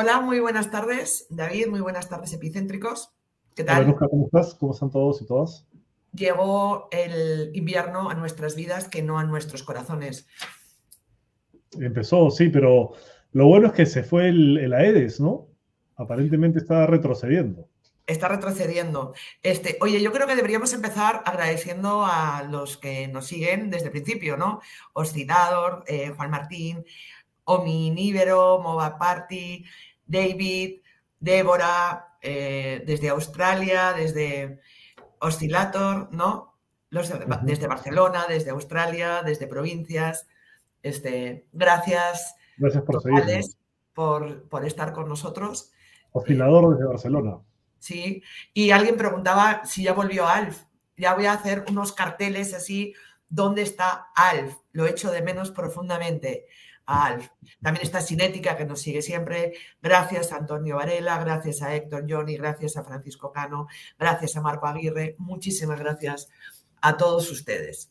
[0.00, 3.10] Hola, muy buenas tardes, David, muy buenas tardes, epicéntricos.
[3.56, 3.82] ¿Qué tal?
[3.82, 4.54] Hola, ¿cómo estás?
[4.54, 5.66] ¿Cómo están todos y todas?
[6.14, 10.28] Llegó el invierno a nuestras vidas que no a nuestros corazones.
[11.72, 12.92] Empezó, sí, pero
[13.32, 15.48] lo bueno es que se fue el, el Aedes, ¿no?
[15.96, 17.66] Aparentemente está retrocediendo
[18.06, 19.12] está retrocediendo.
[19.42, 23.90] Este, oye, yo creo que deberíamos empezar agradeciendo a los que nos siguen desde el
[23.92, 24.62] principio, ¿no?
[24.94, 26.86] Oscidador, eh, Juan Martín,
[27.48, 29.64] Omi Níbero, Mova Party,
[30.08, 30.80] David,
[31.20, 34.60] Débora, eh, desde Australia, desde
[35.20, 36.56] Oscillator, ¿no?
[36.90, 40.26] Los, Desde Barcelona, desde Australia, desde provincias.
[40.82, 42.34] Este, gracias.
[42.56, 43.02] Gracias por,
[43.92, 45.70] por, por estar con nosotros.
[46.12, 47.38] Oscilador desde Barcelona.
[47.78, 48.22] Sí,
[48.54, 50.62] y alguien preguntaba si ya volvió Alf.
[50.96, 52.94] Ya voy a hacer unos carteles así,
[53.28, 54.56] ¿dónde está Alf?
[54.72, 56.46] Lo echo de menos profundamente
[57.62, 59.54] También está Cinética, que nos sigue siempre.
[59.82, 63.66] Gracias a Antonio Varela, gracias a Héctor Johnny, gracias a Francisco Cano,
[63.98, 65.14] gracias a Marco Aguirre.
[65.18, 66.28] Muchísimas gracias
[66.80, 67.90] a todos ustedes.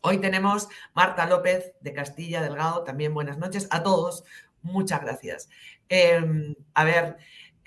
[0.00, 4.24] Hoy tenemos Marta López de Castilla Delgado, también buenas noches a todos.
[4.62, 5.48] Muchas gracias.
[5.88, 7.16] Em, a ver,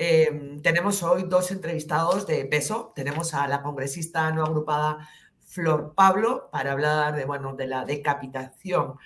[0.02, 2.94] Em, tenemos hoy dos entrevistados de peso.
[2.96, 5.10] Tenemos a la congresista no agrupada
[5.44, 8.98] Flor Pablo para hablar de, bueno, de la decapitación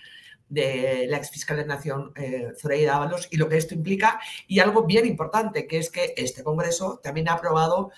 [0.53, 4.19] de la exfiscal de Nación eh, Zoraida Ábalos y lo que esto implica.
[4.47, 7.91] Y algo bien importante, que es que este Congreso también ha aprobado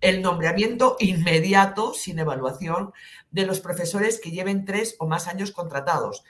[0.00, 2.92] el nombramiento inmediato, sin evaluación,
[3.30, 6.24] de los profesores que lleven tres o más años contratados.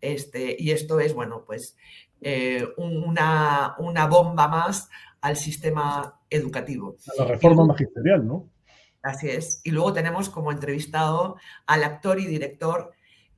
[0.00, 1.76] Este, y esto es, bueno, pues
[2.20, 4.88] eh, una, una bomba más
[5.20, 6.96] al sistema educativo.
[7.16, 8.48] A la reforma magisterial, ¿no?
[9.02, 9.60] Así es.
[9.64, 11.36] Y luego tenemos como entrevistado
[11.66, 12.92] al actor y director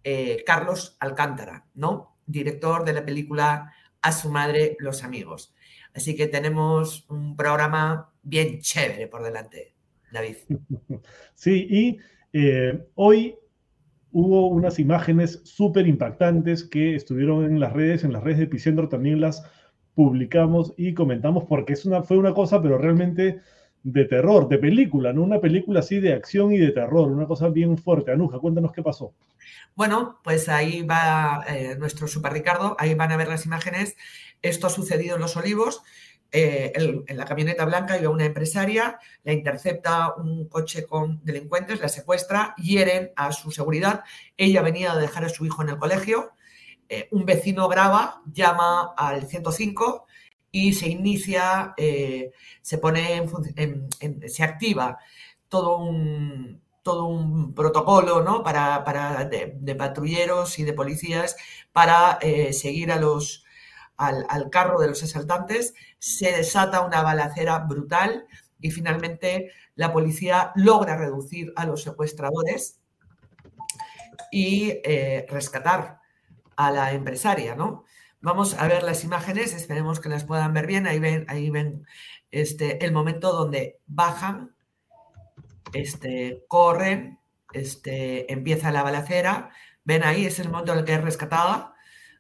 [0.05, 2.17] eh, Carlos Alcántara, ¿no?
[2.27, 5.55] Director de la película A su madre, los amigos.
[5.95, 9.75] Así que tenemos un programa bien chévere por delante,
[10.13, 10.37] David.
[11.35, 11.99] Sí, y
[12.33, 13.37] eh, hoy
[14.13, 18.89] hubo unas imágenes súper impactantes que estuvieron en las redes, en las redes de Epicentro
[18.89, 19.43] también las
[19.95, 23.41] publicamos y comentamos porque es una, fue una cosa, pero realmente
[23.83, 25.23] de terror, de película, ¿no?
[25.23, 28.13] Una película así de acción y de terror, una cosa bien fuerte.
[28.13, 29.13] Anuja, cuéntanos qué pasó.
[29.75, 33.97] Bueno, pues ahí va eh, nuestro Super Ricardo, ahí van a ver las imágenes.
[34.43, 35.83] Esto ha sucedido en Los Olivos.
[36.37, 41.89] Eh, en la camioneta blanca iba una empresaria, la intercepta un coche con delincuentes, la
[41.89, 44.03] secuestra, hieren a su seguridad.
[44.37, 46.33] Ella venía a dejar a su hijo en el colegio
[46.89, 50.07] eh, un vecino graba, llama al 105
[50.51, 53.27] y se inicia, se pone,
[54.27, 54.99] se activa
[55.49, 58.45] todo un, todo un protocolo ¿no?
[58.45, 61.37] para, para de, patrulleros y de policías
[61.73, 63.45] para eh, seguir a los,
[63.97, 65.75] al, al, carro de los asaltantes.
[65.99, 68.27] Se desata una balacera brutal
[68.61, 72.81] y finalmente la policía logra reducir a los secuestradores
[74.31, 74.81] y
[75.29, 76.01] rescatar
[76.57, 77.85] a la empresaria, ¿no?
[78.25, 80.87] Vamos a ver las imágenes, esperemos que las puedan ver bien.
[80.87, 81.87] Ahí ven, ahí ven
[82.31, 84.54] este, el momento donde bajan,
[85.75, 87.19] este, corren,
[87.53, 89.51] este, empieza la balacera.
[89.85, 91.75] Ven ahí, es el momento en el que es rescatada,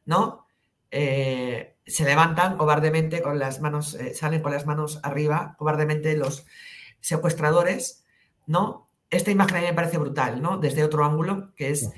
[0.04, 0.46] ¿no?
[0.90, 6.46] Eh, se levantan cobardemente con las manos, eh, salen con las manos arriba, cobardemente los
[7.00, 8.04] secuestradores,
[8.46, 8.88] ¿no?
[9.10, 10.58] Esta imagen a mí me parece brutal, ¿no?
[10.58, 11.90] Desde otro ángulo, que es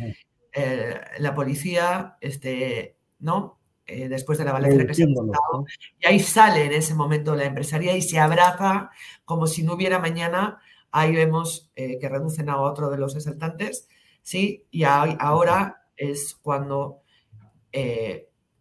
[0.52, 3.58] eh, la policía, este, ¿no?
[3.86, 7.96] Después de la balacera que se ha y ahí sale en ese momento la empresaria
[7.96, 8.90] y se abraza
[9.24, 10.60] como si no hubiera mañana.
[10.90, 13.88] Ahí vemos eh, que reducen a otro de los asaltantes,
[14.22, 14.66] ¿sí?
[14.70, 17.02] Y ahora es cuando,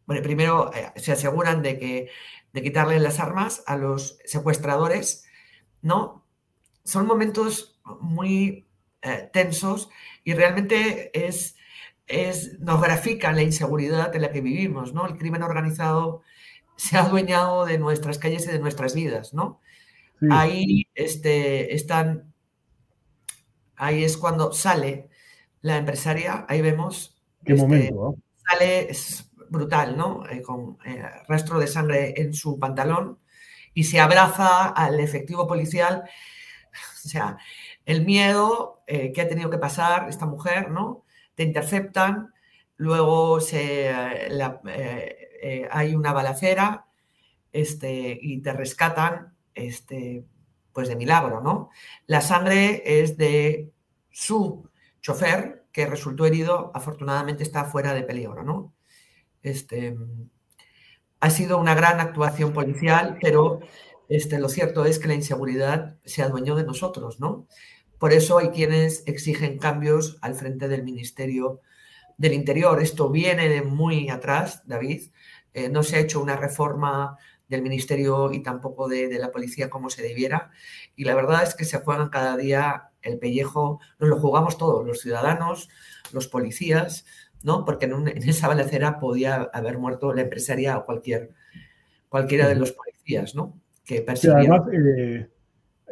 [0.06, 2.10] bueno, primero se aseguran de que
[2.54, 5.26] de quitarle las armas a los secuestradores,
[5.82, 6.26] ¿no?
[6.84, 8.68] Son momentos muy
[9.32, 9.90] tensos
[10.24, 11.56] y realmente es
[12.08, 15.06] es, nos grafica la inseguridad en la que vivimos, ¿no?
[15.08, 16.22] El crimen organizado
[16.76, 19.60] se ha adueñado de nuestras calles y de nuestras vidas, ¿no?
[20.32, 22.34] Ahí este, están,
[23.76, 25.10] ahí es cuando sale
[25.62, 27.22] la empresaria, ahí vemos.
[27.44, 28.16] ¿Qué este, momento?
[28.48, 30.28] Sale, es brutal, ¿no?
[30.30, 33.20] Eh, con eh, rastro de sangre en su pantalón
[33.74, 36.04] y se abraza al efectivo policial.
[37.06, 37.38] O sea,
[37.86, 41.04] el miedo eh, que ha tenido que pasar esta mujer, ¿no?
[41.36, 42.34] te interceptan,
[42.78, 43.94] luego se,
[45.70, 46.88] hay una balacera
[47.52, 50.26] este, y te rescatan este,
[50.74, 51.70] pues de milagro, ¿no?
[52.06, 53.72] La sangre es de
[54.12, 54.70] su
[55.02, 58.74] chofer que resultó herido, afortunadamente está fuera de peligro, ¿no?
[59.42, 59.98] Este,
[61.20, 63.62] ha sido una gran actuación policial, pero
[64.10, 67.48] este, lo cierto es que la inseguridad se adueñó de nosotros, ¿no?
[67.98, 71.62] Por eso hay quienes exigen cambios al frente del Ministerio
[72.18, 72.82] del Interior.
[72.82, 75.12] Esto viene de muy atrás, David.
[75.54, 77.18] Eh, no se ha hecho una reforma
[77.48, 80.52] del Ministerio y tampoco de, la policía como se debiera.
[80.96, 84.86] Y la verdad es que se juegan cada día el pellejo, nos lo jugamos todos,
[84.86, 85.70] los ciudadanos,
[86.12, 87.06] los policías,
[87.44, 87.66] ¿no?
[87.66, 91.32] Porque en, esa balacera podía haber muerto la empresaria o cualquier,
[92.10, 93.60] cualquiera de los policías, ¿no?
[93.84, 95.30] Que además, eh,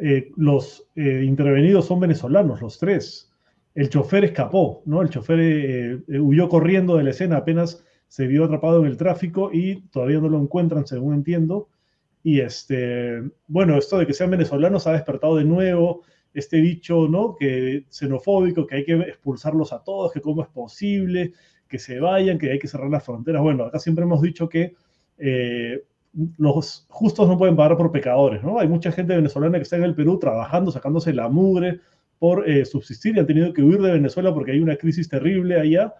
[0.00, 3.30] eh, los eh, intervenidos son venezolanos, los tres.
[3.76, 5.02] El chofer escapó, ¿no?
[5.02, 9.80] El chofer huyó corriendo de la escena apenas se vio atrapado en el tráfico y
[9.90, 11.68] todavía no lo encuentran, según entiendo.
[12.22, 16.02] Y este, bueno, esto de que sean venezolanos ha despertado de nuevo
[16.32, 17.34] este dicho, ¿no?
[17.34, 21.32] Que xenofóbico, que hay que expulsarlos a todos, que cómo es posible,
[21.66, 23.42] que se vayan, que hay que cerrar las fronteras.
[23.42, 24.76] Bueno, acá siempre hemos dicho que
[25.18, 25.82] eh,
[26.38, 28.60] los justos no pueden pagar por pecadores, ¿no?
[28.60, 31.80] Hay mucha gente venezolana que está en el Perú trabajando, sacándose la mugre
[32.20, 35.58] por eh, subsistir y han tenido que huir de Venezuela porque hay una crisis terrible
[35.58, 35.94] allá.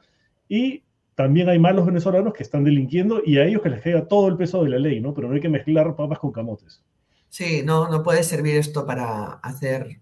[0.49, 0.84] Y
[1.15, 4.37] también hay malos venezolanos que están delinquiendo y a ellos que les queda todo el
[4.37, 5.15] peso de la ley, ¿no?
[5.15, 6.83] Pero no hay que mezclar papas con camotes.
[7.29, 10.01] Sí, no, no puede servir esto para hacer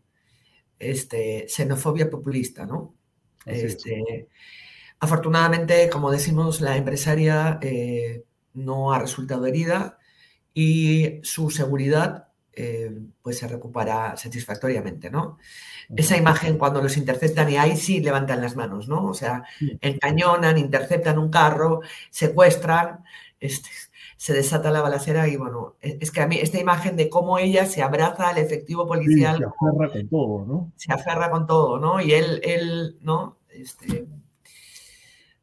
[0.79, 2.95] este, xenofobia populista, ¿no?
[3.47, 4.29] Este,
[5.01, 8.25] afortunadamente, como decimos, la empresaria eh,
[8.55, 9.99] no ha resultado herida
[10.55, 15.39] y su seguridad eh, pues se recupera satisfactoriamente, ¿no?
[15.95, 19.07] Esa imagen cuando los interceptan y ahí sí levantan las manos, ¿no?
[19.07, 19.45] O sea,
[19.81, 23.05] encañonan, interceptan un carro, secuestran,
[23.41, 23.71] este,
[24.17, 27.39] se desata la balacera y bueno, e, es que a mí esta imagen de cómo
[27.39, 29.39] ella se abraza al efectivo policial.
[29.39, 30.73] se aferra con todo, ¿no?
[30.77, 32.01] Se aferra con todo, ¿no?
[32.01, 33.39] Y él, él ¿no?
[33.51, 34.07] Este,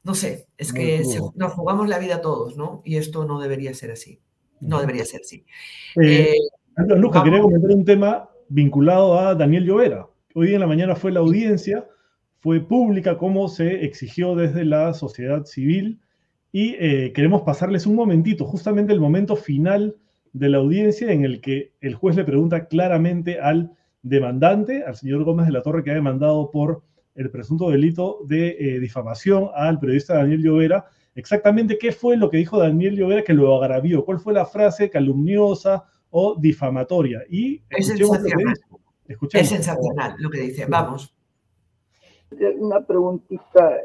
[0.04, 1.04] no sé, es que
[1.36, 2.82] nos jugamos la vida todos, ¿no?
[2.86, 4.22] Y esto no debería ser así.
[4.62, 5.46] No debería ser así.
[6.02, 6.36] Eh,
[6.77, 10.07] Lucas, quería comentar un tema vinculado a Daniel Llovera.
[10.33, 11.86] Hoy en la mañana fue la audiencia,
[12.39, 16.00] fue pública como se exigió desde la sociedad civil
[16.51, 19.95] y eh, queremos pasarles un momentito, justamente el momento final
[20.33, 25.24] de la audiencia en el que el juez le pregunta claramente al demandante, al señor
[25.24, 26.83] Gómez de la Torre, que ha demandado por
[27.15, 32.38] el presunto delito de eh, difamación al periodista Daniel Llovera, exactamente qué fue lo que
[32.38, 37.24] dijo Daniel Llovera que lo agravió, cuál fue la frase calumniosa o difamatoria.
[37.30, 38.56] Y es sensacional.
[39.34, 40.66] es sensacional lo que dice.
[40.66, 41.14] Vamos.
[42.60, 43.78] Una preguntita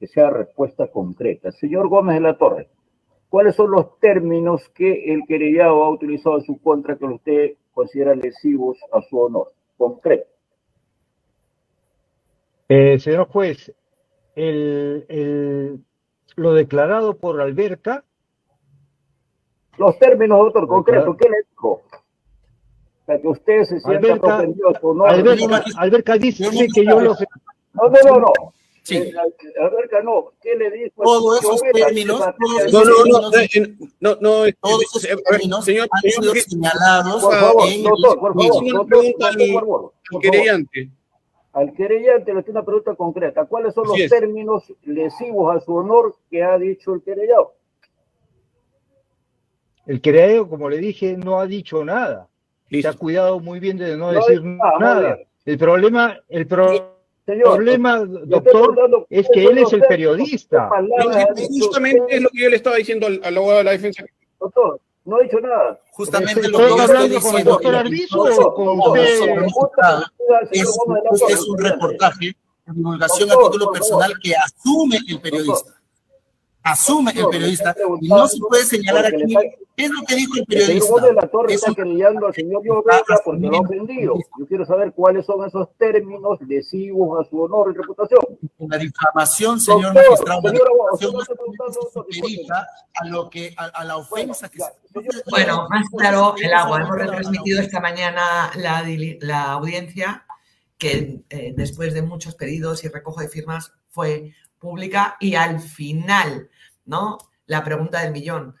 [0.00, 1.52] que sea respuesta concreta.
[1.52, 2.70] Señor Gómez de la Torre,
[3.28, 8.14] ¿cuáles son los términos que el querellado ha utilizado en su contra que usted considera
[8.14, 9.52] lesivos a su honor?
[9.76, 10.26] Concreto.
[12.68, 13.74] Eh, señor juez,
[14.34, 15.84] el,
[16.36, 18.04] lo declarado por Alberca
[19.78, 21.82] los términos, doctor, concreto, ¿qué le dijo?
[23.06, 25.04] Para que usted se sienta sorprendido no.
[25.04, 27.14] Alberca, Alberca dice que yo lo...
[27.72, 28.32] No, no, no, no.
[28.82, 28.96] Sí.
[28.96, 29.12] Eh,
[29.60, 30.32] Alberca, no.
[30.42, 31.02] ¿Qué le dijo?
[31.02, 32.20] Todos esos términos,
[32.72, 33.30] no, no, no,
[34.00, 38.34] no, no, eh, todos esos eh, términos señor, han sido señalados por favor, doctor, por
[38.34, 40.90] favor, por favor, al querellante.
[41.52, 43.44] Al querellante le tiene una pregunta concreta.
[43.44, 47.54] ¿Cuáles son los términos lesivos a su honor que ha dicho el querellado?
[49.90, 52.28] El creador, como le dije, no ha dicho nada.
[52.70, 55.18] Se ha cuidado muy bien de no, decir nada.
[55.44, 60.70] El problema, el problema, doctor, es que él es el periodista.
[61.48, 64.04] justamente es lo que yo le estaba diciendo al, abogado de la defensa.
[64.38, 65.80] Doctor, no ha dicho nada.
[65.90, 67.28] Justamente lo que yo estoy diciendo.
[67.28, 69.02] ¿Con el doctor Arbizu o con usted?
[70.52, 75.79] Es, un reportaje divulgación a título personal que asume el periodista
[76.62, 79.34] asume el periodista y no se puede señalar aquí
[79.76, 81.06] qué es lo que dijo el periodista.
[81.06, 84.14] de la Torre está querellando al señor Llovera porque lo ha ofendido.
[84.38, 88.20] Yo quiero saber cuáles son esos términos lesivos a su honor y reputación.
[88.58, 91.14] La difamación, señor magistrado, la difamación
[92.94, 95.22] a lo que a, la ofensa que se...
[95.30, 96.82] Bueno, más claro el agua.
[96.82, 98.84] Hemos retransmitido esta mañana la,
[99.20, 100.26] la audiencia
[100.76, 106.50] que eh, después de muchos pedidos y recojo de firmas fue pública y al final,
[106.84, 107.18] ¿no?
[107.46, 108.54] La pregunta del millón.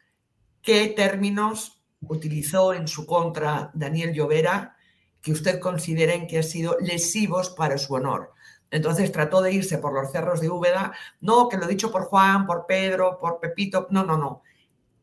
[0.62, 4.76] ¿Qué términos utilizó en su contra Daniel Llovera
[5.22, 8.32] que usted consideren que han sido lesivos para su honor?
[8.70, 10.92] Entonces trató de irse por los cerros de Úbeda.
[11.20, 13.86] No, que lo he dicho por Juan, por Pedro, por Pepito.
[13.90, 14.42] No, no, no.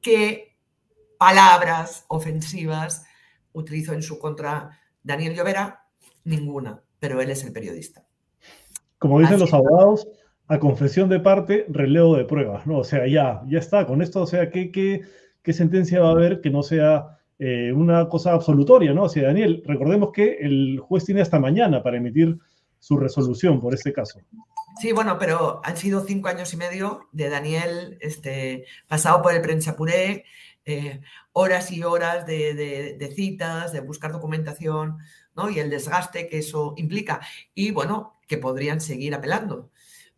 [0.02, 0.58] ¿Qué
[1.18, 3.06] palabras ofensivas
[3.54, 5.86] utilizó en su contra Daniel Llovera?
[6.24, 8.06] Ninguna, pero él es el periodista.
[9.00, 10.08] Como dicen los abogados,
[10.48, 12.80] a confesión de parte, relevo de pruebas, ¿no?
[12.80, 15.02] O sea, ya, ya está, con esto, o sea, ¿qué, qué,
[15.44, 19.04] qué sentencia va a haber que no sea eh, una cosa absolutoria, ¿no?
[19.04, 22.38] O sea, Daniel, recordemos que el juez tiene hasta mañana para emitir
[22.80, 24.20] su resolución por este caso.
[24.80, 29.42] Sí, bueno, pero han sido cinco años y medio de Daniel este, pasado por el
[29.42, 30.26] Prensapuré,
[30.66, 31.02] eh,
[31.32, 34.98] horas y horas de, citas, de buscar documentación,
[35.36, 35.50] ¿no?
[35.50, 37.22] Y el desgaste que eso implica.
[37.56, 39.72] Y bueno, que podrían seguir apelando.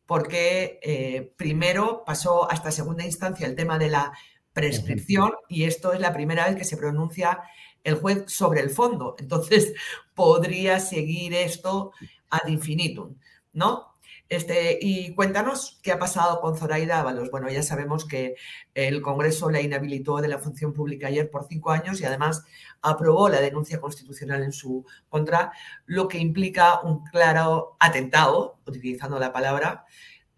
[0.09, 4.11] Porque eh, primero pasó hasta segunda instancia el tema de la
[4.53, 7.41] prescripción y esto es la primera vez que se pronuncia
[7.83, 9.15] el juez sobre el fondo.
[9.19, 9.71] Entonces,
[10.15, 11.91] podría seguir esto
[12.31, 13.17] ad infinitum,
[13.53, 13.88] ¿no?
[14.29, 17.31] Este, y cuéntanos qué ha pasado con Zoraida Ábalos.
[17.31, 18.35] Bueno, ya sabemos que
[18.75, 22.45] el Congreso la inhabilitó de la función pública ayer por cinco años y además
[22.83, 25.51] aprobó la denuncia constitucional en su contra,
[25.87, 29.85] lo que implica un claro atentado, utilizando la palabra,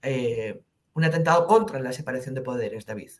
[0.02, 0.62] eh,
[0.94, 3.12] un atentado contra la separación de poderes, David.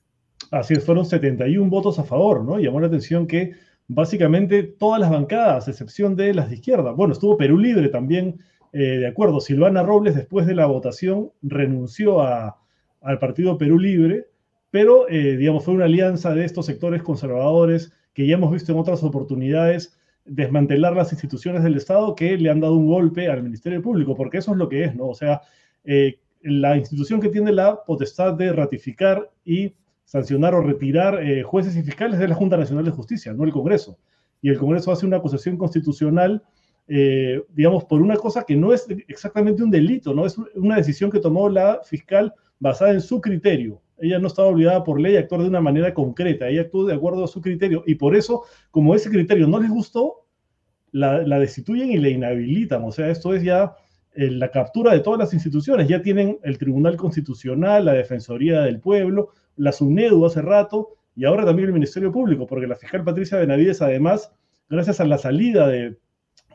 [0.52, 2.60] Así es, fueron 71 votos a favor, ¿no?
[2.60, 3.56] Llamó la atención que
[3.90, 8.40] básicamente todas las bancadas, excepción de las de izquierda, bueno, estuvo Perú Libre también
[8.74, 14.28] eh, de acuerdo, Silvana Robles después de la votación renunció al partido Perú Libre,
[14.70, 18.80] pero eh, digamos fue una alianza de estos sectores conservadores que ya hemos visto en
[18.80, 23.82] otras oportunidades desmantelar las instituciones del Estado que le han dado un golpe al Ministerio
[23.82, 25.08] Público, porque eso es lo que es, ¿no?
[25.08, 25.42] O sea,
[25.84, 29.74] eh, la institución que tiene la potestad de ratificar y
[30.06, 33.98] sancionar o retirar jueces y fiscales es la Junta Nacional de Justicia, no el Congreso.
[34.42, 36.44] Y el Congreso hace una acusación constitucional
[36.88, 40.26] eh, digamos, por una cosa que no es exactamente un delito, ¿no?
[40.26, 43.82] Es una decisión que tomó la fiscal basada en su criterio.
[44.00, 46.96] Ella no estaba obligada por ley a actuar de una manera concreta, ella actuó de
[46.96, 50.26] acuerdo a su criterio y por eso, como ese criterio no les gustó,
[50.92, 52.84] la, destituyen y la inhabilitan.
[52.84, 53.74] O sea, esto es ya
[54.14, 55.88] eh, la captura de todas las instituciones.
[55.88, 61.46] Ya tienen el Tribunal Constitucional, la Defensoría del Pueblo, la SUNEDU hace rato y ahora
[61.46, 64.32] también el Ministerio Público, porque la fiscal Patricia Benavides, además,
[64.70, 65.98] gracias a la salida de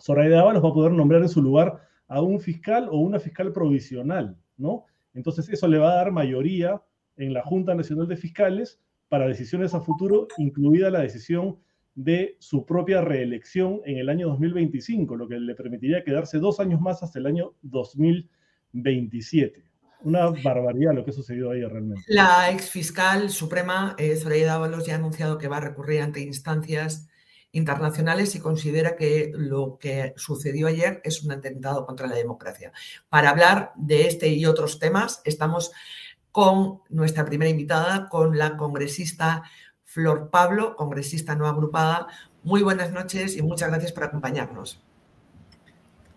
[0.00, 3.52] Zoraida Ábalos va a poder nombrar en su lugar a un fiscal o una fiscal
[3.52, 4.84] provisional, ¿no?
[5.14, 6.80] Entonces eso le va a dar mayoría
[7.16, 11.58] en la Junta Nacional de Fiscales para decisiones a futuro, incluida la decisión
[11.94, 16.80] de su propia reelección en el año 2025, lo que le permitiría quedarse dos años
[16.80, 19.64] más hasta el año 2027.
[20.02, 22.04] Una barbaridad lo que ha sucedido ahí realmente.
[22.08, 26.20] La ex fiscal suprema, eh, Zoraida Ábalos, ya ha anunciado que va a recurrir ante
[26.20, 27.08] instancias
[27.56, 32.72] internacionales y considera que lo que sucedió ayer es un atentado contra la democracia.
[33.08, 35.72] Para hablar de este y otros temas, estamos
[36.30, 39.42] con nuestra primera invitada, con la congresista
[39.84, 42.08] Flor Pablo, congresista no agrupada.
[42.42, 44.78] Muy buenas noches y muchas gracias por acompañarnos.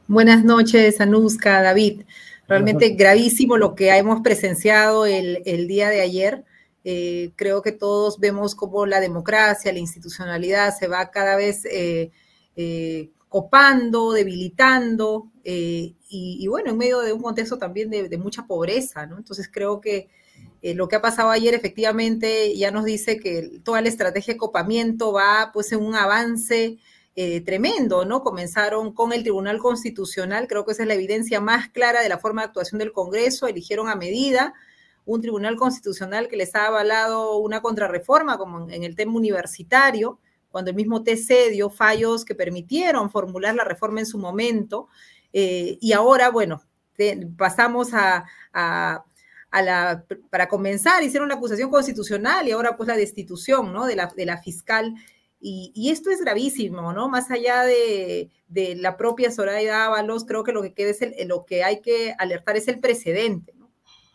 [0.08, 2.02] Buenas noches, Anuska, David.
[2.50, 6.44] Realmente gravísimo lo que hemos presenciado el, el día de ayer.
[6.84, 12.12] Eh, creo que todos vemos cómo la democracia, la institucionalidad se va cada vez eh,
[12.56, 15.32] eh, copando, debilitando,
[16.12, 19.18] y, bueno, en medio de un contexto también de, mucha pobreza, ¿no?
[19.18, 20.10] Entonces creo que
[20.62, 25.12] lo que ha pasado ayer efectivamente ya nos dice que toda la estrategia de copamiento
[25.12, 26.78] va pues en un avance
[27.46, 28.22] tremendo, ¿no?
[28.22, 32.20] Comenzaron con el Tribunal Constitucional, creo que esa es la evidencia más clara de la
[32.20, 34.54] forma de actuación del Congreso, eligieron a medida,
[35.10, 40.70] un tribunal constitucional que les ha avalado una contrarreforma, como en el tema universitario, cuando
[40.70, 44.88] el mismo TC dio fallos que permitieron formular la reforma en su momento.
[45.34, 46.62] Eh, y ahora, bueno,
[47.38, 48.26] pasamos a,
[49.52, 53.88] la, para comenzar, hicieron la acusación constitucional y ahora pues la destitución, ¿no?
[53.88, 54.94] De la, de la fiscal.
[55.42, 57.10] Y, esto es gravísimo, ¿no?
[57.10, 58.30] Más allá de,
[58.76, 62.58] la propia Soraya Ábalos, creo que lo que queda es lo que hay que alertar
[62.58, 63.59] es el precedente.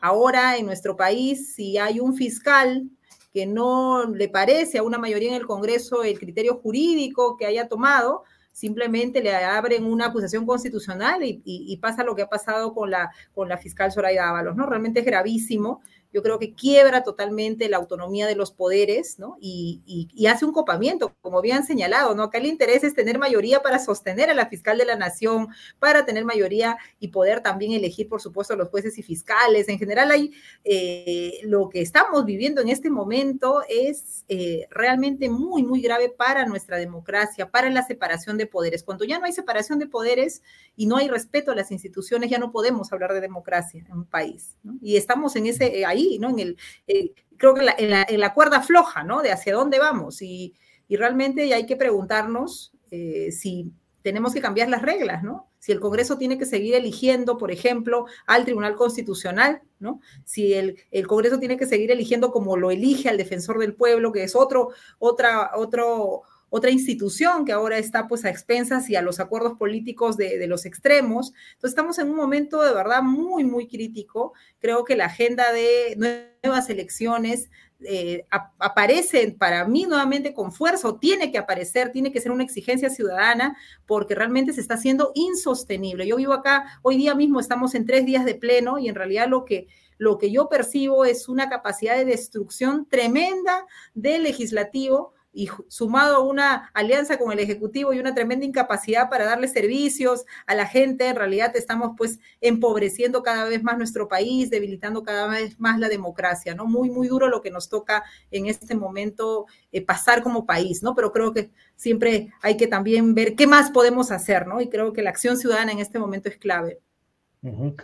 [0.07, 2.91] Ahora en nuestro país, si hay un fiscal
[3.33, 7.69] que no le parece a una mayoría en el Congreso el criterio jurídico que haya
[7.69, 13.13] tomado, simplemente le abren una acusación constitucional y, pasa lo que ha pasado con la,
[13.35, 14.67] con la fiscal Soraya Ábalos, ¿no?
[14.67, 15.81] Realmente es gravísimo
[16.15, 19.37] yo creo que quiebra totalmente la autonomía de los poderes, ¿no?
[19.41, 19.83] Y,
[20.29, 22.23] hace un copamiento, como bien señalado, ¿no?
[22.23, 26.07] Acá el interés es tener mayoría para sostener a la fiscal de la nación, para
[26.07, 29.69] tener mayoría y poder también elegir, por supuesto, a los jueces y fiscales.
[29.69, 35.65] En general, hay, eh, lo que estamos viviendo en este momento es eh, realmente muy,
[35.65, 38.85] muy grave para nuestra democracia, para la separación de poderes.
[38.85, 40.43] Cuando ya no hay separación de poderes
[40.77, 44.05] y no hay respeto a las instituciones, ya no podemos hablar de democracia en un
[44.05, 44.79] país, ¿no?
[44.81, 46.31] Y estamos en ese, eh, ahí ¿no?
[46.31, 46.57] En el,
[46.87, 49.23] eh, creo que en la, cuerda floja, ¿no?
[49.23, 50.23] De hacia dónde vamos.
[50.23, 50.55] Y,
[50.89, 55.51] realmente hay que preguntarnos eh, si tenemos que cambiar las reglas, ¿no?
[55.59, 60.01] Si el Congreso tiene que seguir eligiendo, por ejemplo, al Tribunal Constitucional, ¿no?
[60.25, 64.13] Si el, el Congreso tiene que seguir eligiendo como lo elige al defensor del pueblo,
[64.13, 64.69] que es otro,
[64.99, 66.23] otra, otro,
[66.57, 70.67] otra institución que ahora está pues a expensas y a los acuerdos políticos de, los
[70.67, 71.33] extremos.
[71.55, 74.35] Entonces estamos en un momento de verdad muy, muy crítico.
[74.61, 78.25] Creo que la agenda de nuevas elecciones eh,
[78.61, 82.89] aparece para mí nuevamente con fuerza o tiene que aparecer, tiene que ser una exigencia
[82.89, 86.07] ciudadana porque realmente se está haciendo insostenible.
[86.07, 89.27] Yo vivo acá, hoy día mismo estamos en tres días de pleno y en realidad
[89.27, 95.49] lo que lo que yo percibo es una capacidad de destrucción tremenda del legislativo y
[95.69, 100.55] sumado a una alianza con el Ejecutivo y una tremenda incapacidad para darle servicios a
[100.55, 105.59] la gente, en realidad estamos pues empobreciendo cada vez más nuestro país, debilitando cada vez
[105.59, 106.67] más la democracia, ¿no?
[106.67, 110.95] Muy, muy duro lo que nos toca en este momento eh, pasar como país, ¿no?
[110.95, 114.61] Pero creo que siempre hay que también ver qué más podemos hacer, ¿no?
[114.61, 116.81] Y creo que la acción ciudadana en este momento es clave.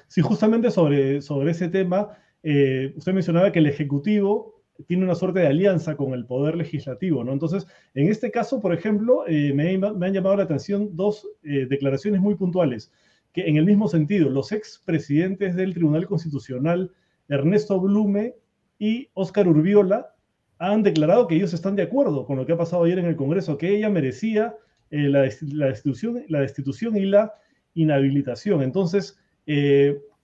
[0.08, 5.40] Sí, justamente sobre, sobre ese tema, eh, usted mencionaba que el Ejecutivo tiene una suerte
[5.40, 7.32] de alianza con el poder legislativo, ¿no?
[7.32, 12.20] Entonces, en este caso, por ejemplo, eh, me, han llamado la atención dos eh, declaraciones
[12.20, 12.92] muy puntuales,
[13.32, 16.92] que en el mismo sentido, los expresidentes del Tribunal Constitucional,
[17.28, 18.34] Ernesto Blume
[18.78, 20.14] y Óscar Urbiola,
[20.58, 23.16] han declarado que ellos están de acuerdo con lo que ha pasado ayer en el
[23.16, 24.56] Congreso, que ella merecía
[24.90, 27.32] eh, la, destitución, la destitución y la
[27.74, 28.62] inhabilitación.
[28.62, 29.18] Entonces,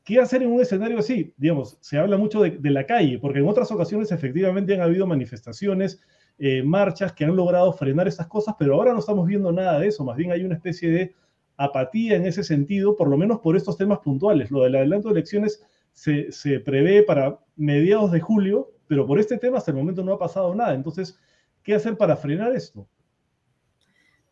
[0.07, 1.35] ¿Qué hacer en un escenario así?
[1.37, 6.01] Digamos, se habla mucho de, la calle, porque en otras ocasiones efectivamente han habido manifestaciones,
[6.39, 9.89] eh, marchas que han logrado frenar estas cosas, pero ahora no estamos viendo nada de
[9.89, 11.15] eso, más bien hay una especie de
[11.57, 14.53] apatía en ese sentido, por lo menos por estos temas puntuales.
[14.53, 19.39] Lo del adelanto de elecciones se, se prevé para mediados de julio, pero por este
[19.39, 20.75] tema hasta el momento no ha pasado nada.
[20.75, 21.19] Entonces,
[21.65, 22.87] ¿qué hacer para frenar esto?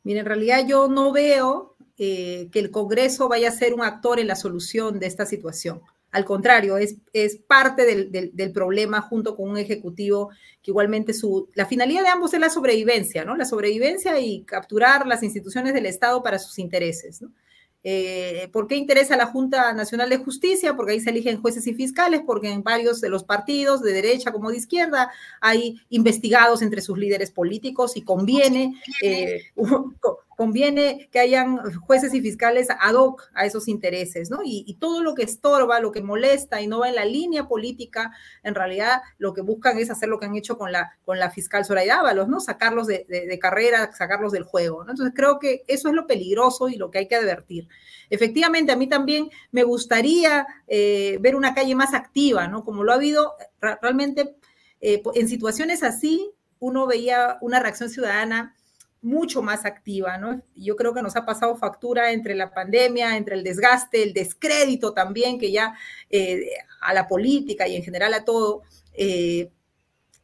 [0.05, 4.21] Mira, en realidad yo no veo eh, que el Congreso vaya a ser un actor
[4.21, 5.81] en la solución de esta situación.
[6.13, 10.31] Al contrario, es, es parte del, del, problema junto con un ejecutivo
[10.62, 13.37] que igualmente su, la finalidad de ambos es la sobrevivencia, ¿no?
[13.37, 17.33] La sobrevivencia y capturar las instituciones del Estado para sus intereses, ¿no?
[17.87, 20.75] Eh, ¿Por qué interesa la Junta Nacional de Justicia?
[20.75, 24.33] Porque ahí se eligen jueces y fiscales, porque en varios de los partidos, de derecha
[24.33, 29.42] como de izquierda, hay investigados entre sus líderes políticos y conviene, eh,
[30.37, 34.40] conviene que hayan jueces y fiscales ad hoc a esos intereses, ¿no?
[34.44, 38.12] Y, todo lo que estorba, lo que molesta y no va en la línea política,
[38.42, 41.31] en realidad lo que buscan es hacer lo que han hecho con la, con la
[41.31, 42.40] fiscal Soraya Ábalos, ¿no?
[42.40, 44.90] Sacarlos de, carrera, sacarlos del juego, ¿no?
[44.90, 47.68] Entonces creo que eso es lo peligroso y lo que hay que advertir.
[48.11, 52.64] Efectivamente, a mí también me gustaría eh, ver una calle más activa, ¿no?
[52.64, 54.37] Como lo ha habido realmente
[54.81, 58.55] eh, en situaciones así, uno veía una reacción ciudadana
[59.05, 60.43] mucho más activa, ¿no?
[60.57, 64.95] Yo creo que nos ha pasado factura entre la pandemia, entre el desgaste, el descrédito
[64.95, 65.75] también, que ya
[66.11, 66.49] eh,
[66.81, 68.62] a la política y en general a todo,
[68.95, 69.51] eh,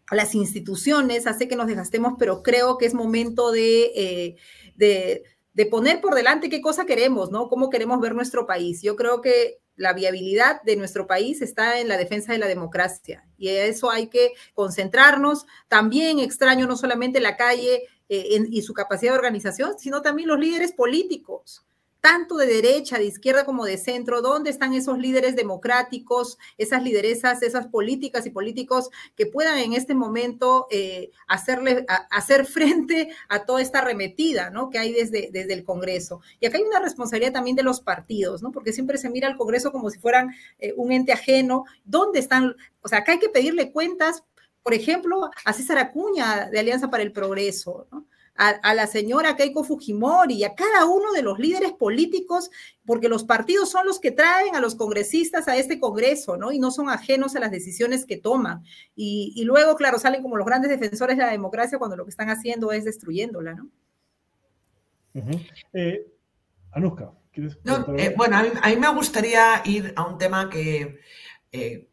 [0.09, 4.37] a las instituciones, hace que nos desgastemos, pero creo que es momento de, eh,
[4.77, 7.49] de, de poner por delante qué cosa queremos, ¿no?
[7.49, 8.81] Cómo queremos ver nuestro país.
[8.83, 13.27] Yo creo que la viabilidad de nuestro país está en la defensa de la democracia
[13.39, 15.47] y a eso hay que concentrarnos.
[15.69, 20.41] También extraño no solamente la calle eh, y su capacidad de organización, sino también los
[20.41, 21.65] líderes políticos,
[22.01, 24.21] tanto de derecha, de izquierda como de centro.
[24.21, 29.95] ¿Dónde están esos líderes democráticos, esas lideresas, esas políticas y políticos que puedan en este
[29.95, 34.71] momento eh, hacerle, hacer frente a toda esta arremetida ¿no?
[34.71, 36.21] que hay desde, desde el Congreso?
[36.41, 38.51] Y acá hay una responsabilidad también de los partidos, ¿no?
[38.51, 41.65] porque siempre se mira al Congreso como si fueran eh, un ente ajeno.
[41.85, 42.57] ¿Dónde están?
[42.83, 44.25] O sea, acá hay que pedirle cuentas
[44.63, 47.89] por ejemplo, a César Acuña de Alianza para el Progreso,
[48.41, 52.51] a, la señora Keiko Fujimori a cada uno de los líderes políticos,
[52.87, 56.51] porque los partidos son los que traen a los congresistas a este Congreso, ¿no?
[56.51, 58.65] Y no son ajenos a las decisiones que toman.
[58.97, 62.31] Y, luego, claro, salen como los grandes defensores de la democracia cuando lo que están
[62.31, 63.69] haciendo es destruyéndola, ¿no?
[65.75, 66.07] Eh,
[66.73, 67.59] Anuska, ¿quieres?
[67.99, 70.99] Eh, bueno, a mí, me gustaría ir a un tema que...
[71.53, 71.90] Eh,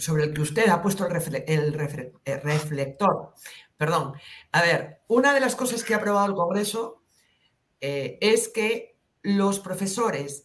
[0.00, 3.34] sobre el que usted ha puesto el, reflector.
[3.76, 4.14] Perdón.
[4.52, 7.02] A ver, una de las cosas que ha aprobado el Congreso
[7.80, 10.44] eh, es que los profesores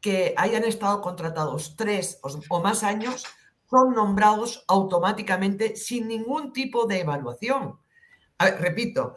[0.00, 3.24] que hayan estado contratados tres o más años
[3.70, 7.78] son nombrados automáticamente sin ningún tipo de evaluación.
[8.38, 9.16] repito,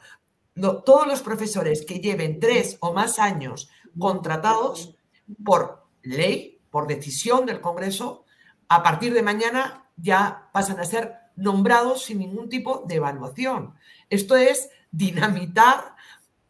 [0.56, 4.96] todos los profesores que lleven tres o más años contratados
[5.44, 8.26] por ley, por decisión del Congreso,
[8.72, 13.74] a partir de mañana ya pasan a ser nombrados sin ningún tipo de evaluación.
[14.10, 15.94] Esto es dinamitar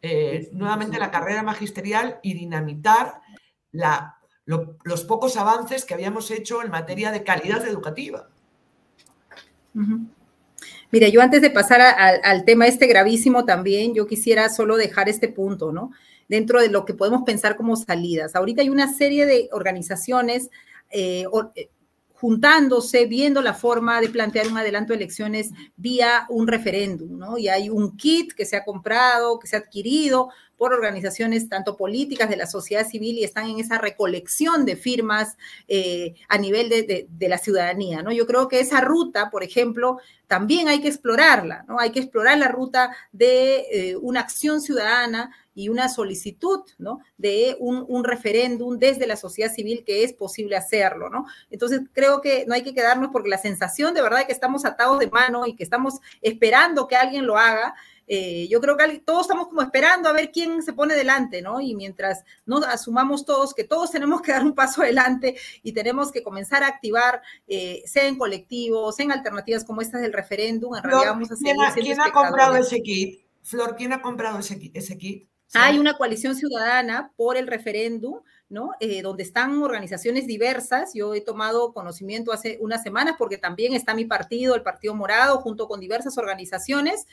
[0.02, 3.22] eh, nuevamente la carrera magisterial y dinamitar
[3.72, 8.28] la, los pocos avances que habíamos hecho en materia de calidad educativa.
[10.92, 15.26] Mire, yo antes de pasar al tema este gravísimo también, yo quisiera solo dejar este
[15.26, 15.90] punto, ¿no?
[16.28, 18.36] Dentro de lo que podemos pensar como salidas.
[18.36, 20.50] Ahorita hay una serie de organizaciones
[20.90, 21.24] eh,
[21.56, 21.70] eh,
[22.22, 27.36] juntándose, viendo la forma de plantear un adelanto de elecciones vía un referéndum, ¿no?
[27.36, 30.28] Y hay un kit que se ha comprado, que se ha adquirido
[30.62, 35.36] por organizaciones tanto políticas de la sociedad civil y están en esa recolección de firmas
[35.66, 38.12] eh, a nivel de, la ciudadanía, ¿no?
[38.12, 39.98] Yo creo que esa ruta, por ejemplo,
[40.28, 41.80] también hay que explorarla, ¿no?
[41.80, 47.00] Hay que explorar la ruta de una acción ciudadana y una solicitud, ¿no?
[47.18, 51.26] De un, referéndum desde la sociedad civil que es posible hacerlo, ¿no?
[51.50, 55.00] Entonces, creo que no hay que quedarnos porque la sensación de verdad que estamos atados
[55.00, 57.74] de mano y que estamos esperando que alguien lo haga,
[58.14, 61.62] eh, yo creo que todos estamos como esperando a ver quién se pone delante, ¿no?
[61.62, 66.12] Y mientras no asumamos todos que todos tenemos que dar un paso adelante y tenemos
[66.12, 70.76] que comenzar a activar, eh, sea en colectivos, sea en alternativas como estas del referéndum,
[70.76, 73.24] en realidad vamos a ¿Quién, ha, ¿quién ha comprado ese kit?
[73.40, 75.26] Flor, ¿quién ha comprado ese, ese kit?
[75.54, 78.20] Hay una coalición ciudadana por el referéndum,
[78.50, 78.72] ¿no?
[78.80, 80.92] Eh, donde están organizaciones diversas.
[80.94, 85.38] Yo he tomado conocimiento hace unas semanas porque también está mi partido, el Partido Morado,
[85.38, 87.06] junto con diversas organizaciones.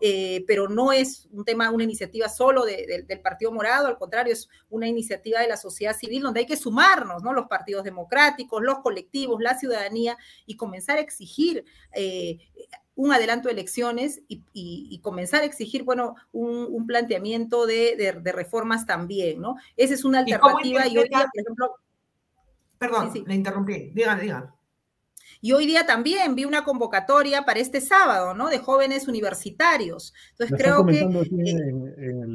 [0.00, 4.48] Eh, pero no es un tema, una iniciativa solo del Partido Morado, al contrario, es
[4.70, 7.32] una iniciativa de la sociedad civil donde hay que sumarnos, ¿no?
[7.32, 12.38] Los partidos democráticos, los colectivos, la ciudadanía y comenzar a exigir eh,
[12.94, 19.56] un adelanto de elecciones y, comenzar a exigir, bueno, un, planteamiento de, reformas también, ¿no?
[19.76, 21.74] Esa es una alternativa y, hoy día, por ejemplo...
[22.78, 24.59] Perdón, le interrumpí, digan, digan.
[25.40, 28.48] Y hoy día también vi una convocatoria para este sábado, ¿no?
[28.48, 30.12] De jóvenes universitarios.
[30.32, 31.06] Entonces creo que...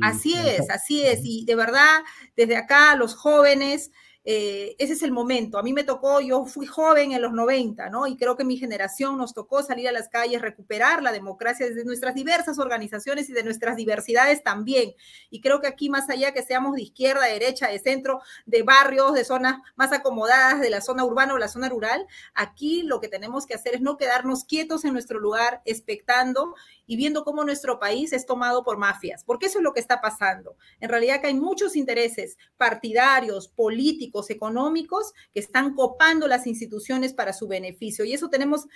[0.01, 1.19] así es, así es.
[1.23, 2.01] Y de verdad,
[2.35, 3.91] desde acá los jóvenes
[4.27, 5.59] eh, ese es el momento.
[5.59, 8.07] A mí me tocó, yo fui joven en los 90, ¿no?
[8.07, 11.85] Y creo que mi generación nos tocó salir a las calles, recuperar la democracia desde
[11.85, 14.95] nuestras diversas organizaciones y de nuestras diversidades también.
[15.29, 18.63] Y creo que aquí, más allá que seamos de izquierda, de derecha, de centro, de
[18.63, 22.99] barrios, de zonas más acomodadas, de la zona urbana o la zona rural, aquí lo
[22.99, 26.55] que tenemos que hacer es no quedarnos quietos en nuestro lugar, expectando
[26.87, 30.01] y viendo cómo nuestro país es tomado por mafias, porque eso es lo que está
[30.01, 30.55] pasando.
[30.79, 37.33] En realidad que hay muchos intereses partidarios, políticos, económicos que están copando las instituciones para
[37.33, 38.05] su beneficio.
[38.05, 38.67] Y eso tenemos,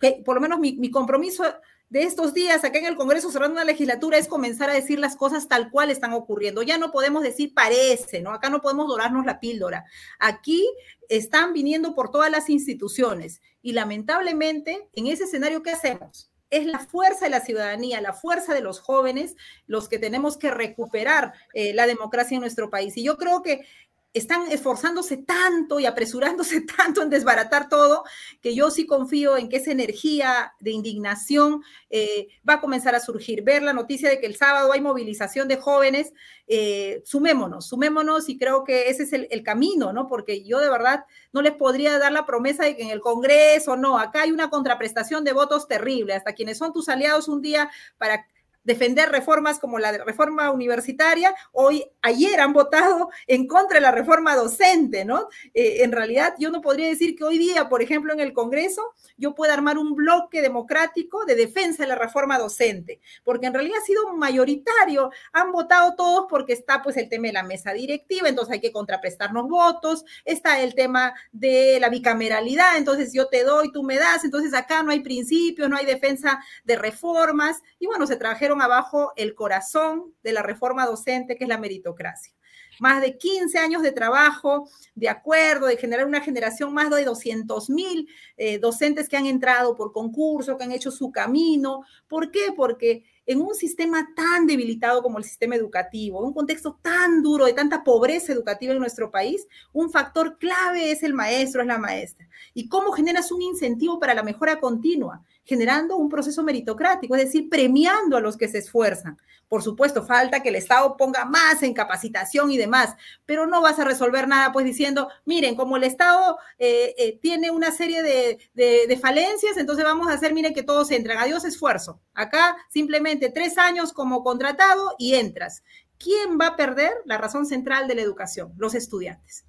[0.00, 1.44] que, por lo menos mi, compromiso
[1.88, 5.16] de estos días acá en el Congreso cerrando una legislatura es comenzar a decir las
[5.16, 6.62] cosas tal cual están ocurriendo.
[6.62, 8.32] Ya no podemos decir parece, ¿no?
[8.32, 9.84] Acá no podemos dorarnos la píldora.
[10.18, 10.68] Aquí
[11.08, 16.29] están viniendo por todas las instituciones y lamentablemente en ese escenario, ¿qué hacemos?
[16.50, 19.36] Es la fuerza de la ciudadanía, la fuerza de los jóvenes,
[19.66, 22.96] los que tenemos que recuperar eh, la democracia en nuestro país.
[22.96, 23.64] Y yo creo que
[24.12, 28.04] están esforzándose tanto y apresurándose tanto en desbaratar todo,
[28.40, 33.00] que yo sí confío en que esa energía de indignación eh, va a comenzar a
[33.00, 33.42] surgir.
[33.42, 36.12] Ver la noticia de que el sábado hay movilización de jóvenes,
[36.48, 40.08] eh, sumémonos, sumémonos y creo que ese es el, el, camino, ¿no?
[40.08, 43.76] Porque yo de verdad no les podría dar la promesa de que en el Congreso,
[43.76, 47.70] no, acá hay una contraprestación de votos terrible, hasta quienes son tus aliados un día
[47.98, 48.26] para
[48.64, 54.36] defender reformas como la reforma universitaria, hoy, ayer han votado en contra de la reforma
[54.36, 55.28] docente, ¿no?
[55.54, 58.94] Eh, en realidad, yo no podría decir que hoy día, por ejemplo, en el Congreso,
[59.16, 63.78] yo pueda armar un bloque democrático de defensa de la reforma docente, porque en realidad
[63.80, 68.28] ha sido mayoritario, han votado todos porque está pues el tema de la mesa directiva,
[68.28, 73.72] entonces hay que contraprestarnos votos, está el tema de la bicameralidad, entonces yo te doy,
[73.72, 78.06] tú me das, entonces acá no hay principios, no hay defensa de reformas, y bueno,
[78.06, 82.32] se trajeron abajo el corazón de la reforma docente, que es la meritocracia.
[82.78, 87.68] Más de 15 años de trabajo, de acuerdo, de generar una generación, más de 200
[87.68, 88.08] mil
[88.38, 91.82] eh, docentes que han entrado por concurso, que han hecho su camino.
[92.08, 92.52] ¿Por qué?
[92.56, 97.52] Porque en un sistema tan debilitado como el sistema educativo, un contexto tan duro de
[97.52, 102.28] tanta pobreza educativa en nuestro país, un factor clave es el maestro, es la maestra.
[102.54, 105.22] ¿Y cómo generas un incentivo para la mejora continua?
[105.44, 109.18] Generando un proceso meritocrático, es decir, premiando a los que se esfuerzan.
[109.48, 112.94] Por supuesto, falta que el Estado ponga más en capacitación y demás,
[113.26, 117.50] pero no vas a resolver nada pues diciendo, miren, como el Estado eh, eh, tiene
[117.50, 121.18] una serie de, de, falencias, entonces vamos a hacer, miren, que todos entran.
[121.18, 122.00] Adiós esfuerzo.
[122.14, 125.64] Acá simplemente tres años como contratado y entras.
[125.98, 128.52] ¿Quién va a perder la razón central de la educación?
[128.56, 129.46] Los estudiantes.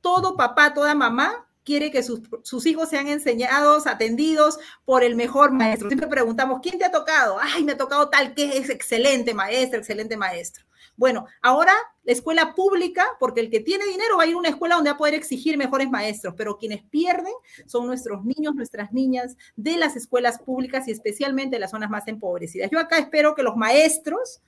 [0.00, 5.52] Todo papá, toda mamá quiere que sus, sus, hijos sean enseñados, atendidos por el mejor
[5.52, 5.88] maestro.
[5.88, 7.36] Siempre preguntamos, ¿quién te ha tocado?
[7.40, 10.64] Ay, me ha tocado tal que es excelente maestro, excelente maestro.
[10.96, 11.72] Bueno, ahora
[12.04, 14.90] la escuela pública, porque el que tiene dinero va a ir a una escuela donde
[14.90, 17.32] va a poder exigir mejores maestros, pero quienes pierden
[17.66, 22.08] son nuestros niños, nuestras niñas de las escuelas públicas y especialmente de las zonas más
[22.08, 22.70] empobrecidas.
[22.70, 24.42] Yo acá espero que los maestros,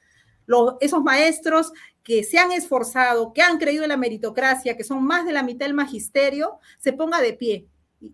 [0.46, 1.72] los, esos maestros
[2.04, 5.42] que se han esforzado, que han creído en la meritocracia, que son más de la
[5.42, 7.66] mitad del magisterio, se ponga de pie.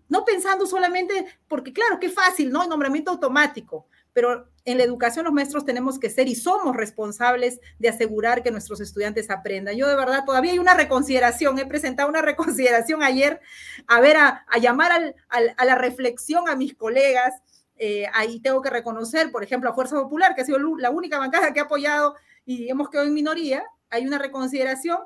[0.07, 2.63] No pensando solamente, porque claro, qué fácil, ¿no?
[2.63, 7.59] El nombramiento automático, pero en la educación los maestros tenemos que ser y somos responsables
[7.79, 9.75] de asegurar que nuestros estudiantes aprendan.
[9.75, 13.41] Yo de verdad todavía hay una reconsideración, he presentado una reconsideración ayer,
[13.87, 17.41] a ver, a, llamar a la reflexión a mis colegas.
[17.75, 21.17] Eh, ahí tengo que reconocer, por ejemplo, a Fuerza Popular, que ha sido la única
[21.17, 24.99] bancada que ha apoyado y hemos quedado en minoría, hay una reconsideración,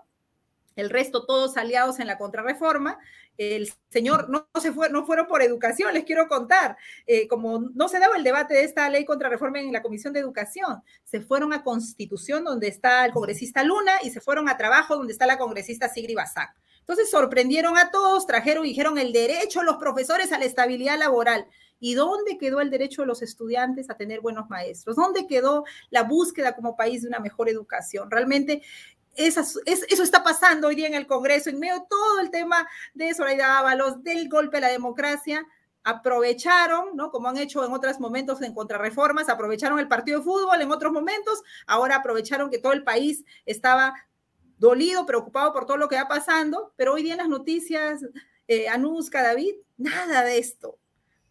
[0.75, 2.97] el resto todos aliados en la contrarreforma.
[3.37, 6.77] El señor no, se fue, no fueron por educación, les quiero contar.
[7.05, 10.19] Eh, como no se daba el debate de esta ley contrarreforma en la Comisión de
[10.21, 14.95] Educación, se fueron a Constitución, donde está el congresista Luna, y se fueron a Trabajo,
[14.95, 16.55] donde está la congresista Sigri Basak.
[16.79, 20.99] Entonces sorprendieron a todos, trajeron y dijeron el derecho de los profesores a la estabilidad
[20.99, 21.47] laboral.
[21.79, 24.95] ¿Y dónde quedó el derecho de los estudiantes a tener buenos maestros?
[24.95, 28.09] ¿Dónde quedó la búsqueda como país de una mejor educación?
[28.09, 28.61] Realmente
[29.15, 33.59] eso está pasando hoy día en el Congreso, en medio todo el tema de Zoraida
[33.59, 35.45] Ábalos, del golpe a la democracia,
[35.83, 37.11] aprovecharon, ¿no?
[37.11, 40.91] Como han hecho en otros momentos en contrarreformas, aprovecharon el partido de fútbol en otros
[40.91, 43.93] momentos, ahora aprovecharon que todo el país estaba
[44.57, 48.01] dolido, preocupado por todo lo que va pasando, pero hoy día en las noticias,
[48.47, 50.79] eh, Anuska, David, nada de esto.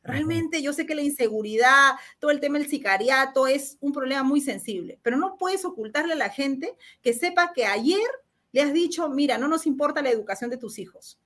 [0.04, 4.40] Realmente yo sé que la inseguridad, todo el tema del sicariato es un problema muy
[4.42, 8.00] sensible, pero no puedes ocultarle a la gente que sepa que ayer
[8.52, 11.18] le has dicho, mira, no nos importa la educación de tus hijos.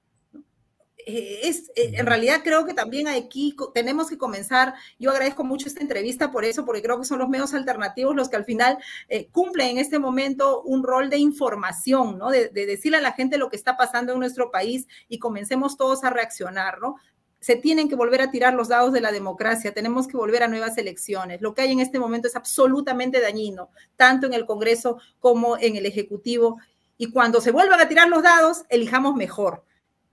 [1.10, 5.66] Eh, es, eh, en realidad creo que también aquí tenemos que comenzar, yo agradezco mucho
[5.66, 8.78] esta entrevista por eso, porque creo que son los medios alternativos los que al final
[9.08, 12.30] eh, cumplen en este momento un rol de información, ¿no?
[12.30, 15.76] De, de, decirle a la gente lo que está pasando en nuestro país y comencemos
[15.76, 16.96] todos a reaccionar, ¿no?
[17.40, 20.48] Se tienen que volver a tirar los dados de la democracia, tenemos que volver a
[20.48, 21.40] nuevas elecciones.
[21.40, 25.76] Lo que hay en este momento es absolutamente dañino, tanto en el Congreso como en
[25.76, 26.58] el Ejecutivo.
[26.96, 29.64] Y cuando se vuelvan a tirar los dados, elijamos mejor.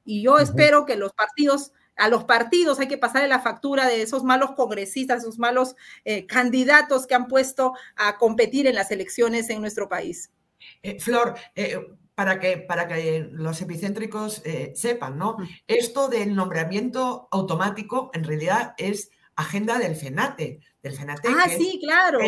[0.04, 4.04] Y yo espero que los partidos, a los partidos hay que pasarle la factura de
[4.04, 9.50] esos malos congresistas, esos malos eh, candidatos que han puesto a competir en las elecciones
[9.50, 10.32] en nuestro país.
[10.84, 11.80] Eh, Flor, eh,
[12.16, 15.38] para que, para que los epicéntricos eh, sepan, ¿no?
[15.68, 21.28] Esto del nombramiento automático en realidad es agenda del FENATE, del FENATE.
[21.30, 22.20] Ah, sí, claro.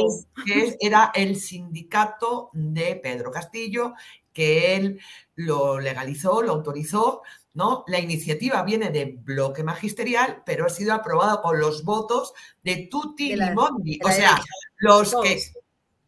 [0.46, 3.94] Que, era el sindicato de Pedro Castillo,
[4.34, 5.00] que él
[5.36, 7.22] lo legalizó, lo autorizó,
[7.54, 7.86] ¿no?
[7.88, 13.34] La iniciativa viene de bloque magisterial, pero ha sido aprobado con los votos de Tutti
[13.34, 14.00] y Mondi.
[14.04, 14.40] O sea,
[14.80, 15.42] los que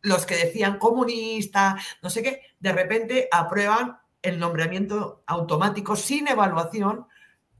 [0.01, 7.07] los que decían comunista, no sé qué, de repente aprueban el nombramiento automático sin evaluación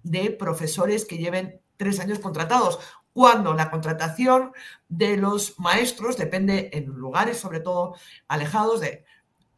[0.04, 2.80] de profesores que lleven tres años contratados,
[3.14, 4.52] cuando la contratación
[4.88, 7.96] de los maestros depende en lugares, sobre todo
[8.28, 9.04] alejados de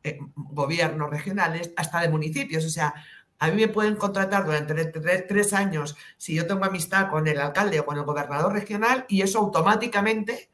[0.03, 2.65] eh, gobiernos regionales, hasta de municipios.
[2.65, 2.93] O sea,
[3.39, 4.73] a mí me pueden contratar durante
[5.21, 9.21] tres años si yo tengo amistad con el alcalde o con el gobernador regional y
[9.21, 10.49] eso automáticamente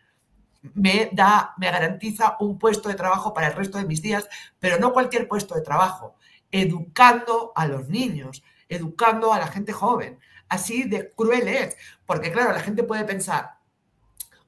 [0.62, 4.28] me da, me garantiza un puesto de trabajo para el resto de mis días,
[4.60, 6.16] pero no cualquier puesto de trabajo,
[6.52, 10.20] educando a los niños, educando a la gente joven.
[10.50, 13.58] Así de cruel es, porque claro, la gente puede pensar,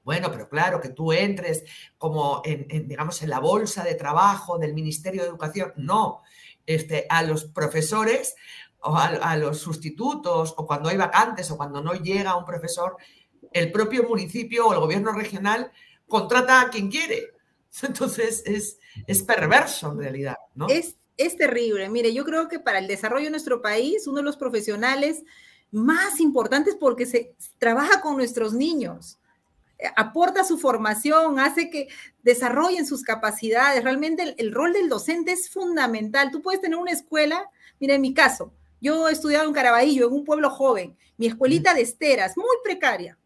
[0.03, 1.63] bueno, pero claro, que tú entres
[1.97, 5.73] como en, digamos, en la bolsa de trabajo del Ministerio de Educación.
[5.75, 6.21] No,
[6.65, 8.35] este, a los profesores
[8.81, 12.97] o a los sustitutos o cuando hay vacantes o cuando no llega un profesor,
[13.51, 15.71] el propio municipio o el gobierno regional
[16.09, 17.33] contrata a quien quiere.
[17.83, 20.67] Entonces es, es perverso en realidad, ¿no?
[20.67, 21.87] Es, es terrible.
[21.89, 25.23] Mire, yo creo que para el desarrollo de nuestro país, uno de los profesionales
[25.71, 29.19] más importantes porque se trabaja con nuestros niños,
[29.95, 31.87] aporta su formación, hace que
[32.23, 33.83] desarrollen sus capacidades.
[33.83, 36.31] Realmente el, el, rol del docente es fundamental.
[36.31, 40.13] Tú puedes tener una escuela, mira, en mi caso, yo he estudiado en Caraballo, en
[40.13, 43.17] un pueblo joven, mi escuelita de esteras, muy precaria,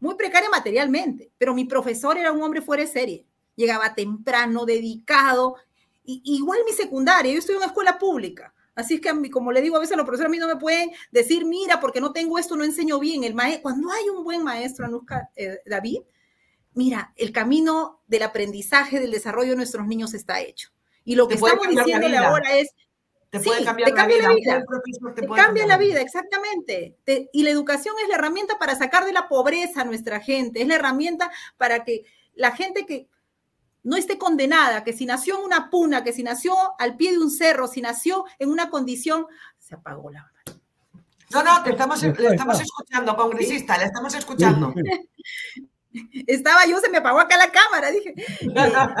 [0.00, 3.26] muy precaria materialmente, pero mi profesor era un hombre fuera de serie.
[3.56, 5.56] Llegaba temprano, dedicado.
[6.04, 8.54] Y, igual mi secundaria, yo estoy en una escuela pública.
[8.74, 10.56] Así es que, como le digo a veces a los profesores, a mí no me
[10.56, 13.24] pueden decir, mira, porque no tengo esto, no enseño bien.
[13.24, 15.98] El Cuando hay un buen maestro, Anuska, eh, David,
[16.74, 20.70] mira, el camino del aprendizaje, del desarrollo de nuestros niños está hecho.
[21.04, 22.70] Y lo que estamos diciéndole ahora es,
[23.30, 24.64] te puede cambiar, la, vida.
[25.14, 26.96] te, cambia la vida, exactamente.
[27.32, 30.68] y la educación es la herramienta para sacar de la pobreza a nuestra gente, es
[30.68, 33.08] la herramienta para que la gente que
[33.82, 37.18] no esté condenada, que si nació en una puna, que si nació al pie de
[37.18, 39.26] un cerro, si nació en una condición,
[39.58, 40.30] se apagó la
[41.30, 44.72] no, no, te estamos, le estamos escuchando, congresista, le estamos escuchando.
[46.26, 48.14] Estaba yo, se me apagó acá la cámara, dije,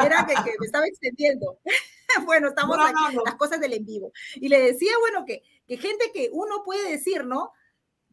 [0.04, 1.58] era que, me estaba extendiendo.
[2.26, 4.12] bueno, estamos aquí, las cosas del en vivo.
[4.36, 7.52] Y le decía, bueno, que, que gente que uno puede decir, ¿no?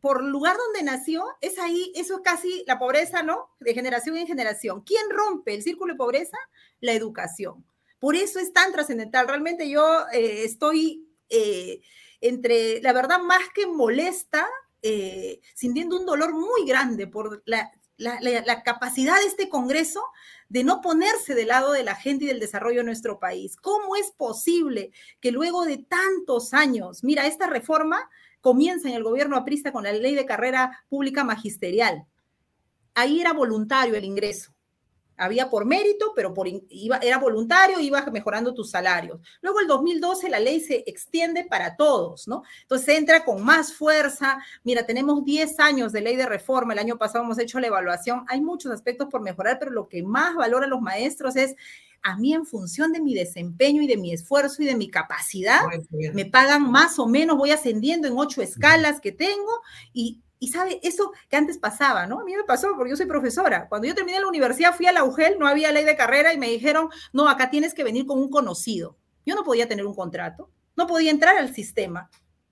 [0.02, 3.50] Por lugar donde nació, es ahí, eso es casi la pobreza, ¿no?
[3.60, 4.82] De generación en generación.
[4.82, 6.38] ¿Quién rompe el círculo de pobreza?
[6.80, 7.65] La educación.
[8.00, 9.28] Por eso es tan trascendental.
[9.28, 11.82] Realmente yo eh, estoy eh,
[12.21, 14.48] entre, la verdad, más que molesta,
[14.82, 20.01] eh, sintiendo un dolor muy grande por la, la, capacidad de este Congreso
[20.49, 23.55] de no ponerse del lado de la gente y del desarrollo de nuestro país.
[23.58, 28.10] ¿Cómo es posible que luego de tantos años, mira, esta reforma
[28.41, 32.05] comienza en el gobierno aprista con la ley de carrera pública magisterial?
[32.93, 34.55] Ahí era voluntario el ingreso
[35.17, 39.19] había por mérito, pero por, iba, era voluntario, ibas mejorando tus salarios.
[39.41, 42.43] Luego el 2012 la ley se extiende para todos, ¿no?
[42.62, 44.38] Entonces entra con más fuerza.
[44.63, 48.25] Mira, tenemos 10 años de ley de reforma, el año pasado hemos hecho la evaluación,
[48.28, 51.56] hay muchos aspectos por mejorar, pero lo que más valora los maestros es
[52.06, 55.62] a mí en función de mi desempeño y de mi esfuerzo y de mi capacidad,
[56.13, 59.51] me pagan más o menos, voy ascendiendo en ocho escalas que tengo
[59.91, 62.19] y y sabe, eso que antes pasaba, ¿no?
[62.19, 63.67] A mí me pasó porque yo soy profesora.
[63.69, 66.38] Cuando yo terminé la universidad fui a la UGEL, no había ley de carrera y
[66.38, 68.98] me dijeron, no, acá tienes que venir con un conocido.
[69.26, 72.10] Yo no podía tener un contrato, no podía entrar al sistema.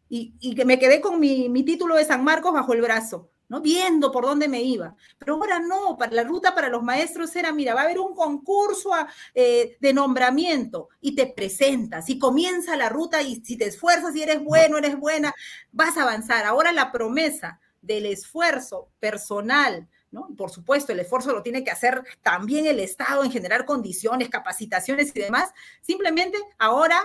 [0.10, 3.32] Y, y que me quedé con mi, mi, título de San Marcos bajo el brazo,
[3.50, 3.62] ¿no?
[3.62, 4.96] Viendo por dónde me iba.
[5.18, 8.14] Pero ahora no, para la ruta para los maestros era, mira, va a haber un
[8.14, 8.92] concurso
[9.34, 14.22] eh, de nombramiento y te presentas y comienza la ruta y si te esfuerzas y
[14.22, 15.34] eres bueno, eres buena,
[15.72, 16.46] vas a avanzar.
[16.46, 20.30] Ahora la promesa del esfuerzo personal, ¿no?
[20.36, 25.12] Por supuesto, el esfuerzo lo tiene que hacer también el Estado en generar condiciones, capacitaciones
[25.14, 25.52] y demás.
[25.82, 26.98] Simplemente ahora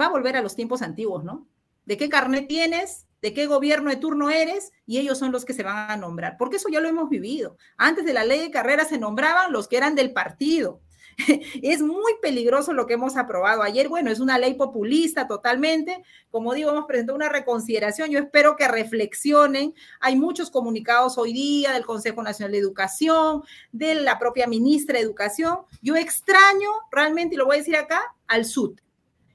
[0.00, 1.46] va a volver a los tiempos antiguos, ¿no?
[1.84, 3.06] ¿De qué carnet tienes?
[3.20, 4.70] ¿De qué gobierno de turno eres?
[4.86, 6.36] Y ellos son los que se van a nombrar.
[6.38, 7.56] Porque eso ya lo hemos vivido.
[7.76, 10.80] Antes de la ley de carrera se nombraban los que eran del partido.
[11.62, 13.88] es muy peligroso lo que hemos aprobado ayer.
[13.88, 16.02] Bueno, es una ley populista totalmente.
[16.30, 18.10] Como digo, hemos presentado una reconsideración.
[18.10, 19.74] Yo espero que reflexionen.
[20.00, 25.04] Hay muchos comunicados hoy día del Consejo Nacional de Educación, de la propia ministra de
[25.04, 25.58] Educación.
[25.82, 28.84] Yo extraño realmente, y lo voy a decir acá, al SUTEP.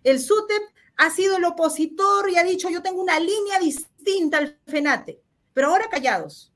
[0.03, 0.63] El SUTEP
[0.95, 5.21] ha sido el opositor y ha dicho, yo tengo una línea distinta al FENATE,
[5.53, 6.52] pero ahora callados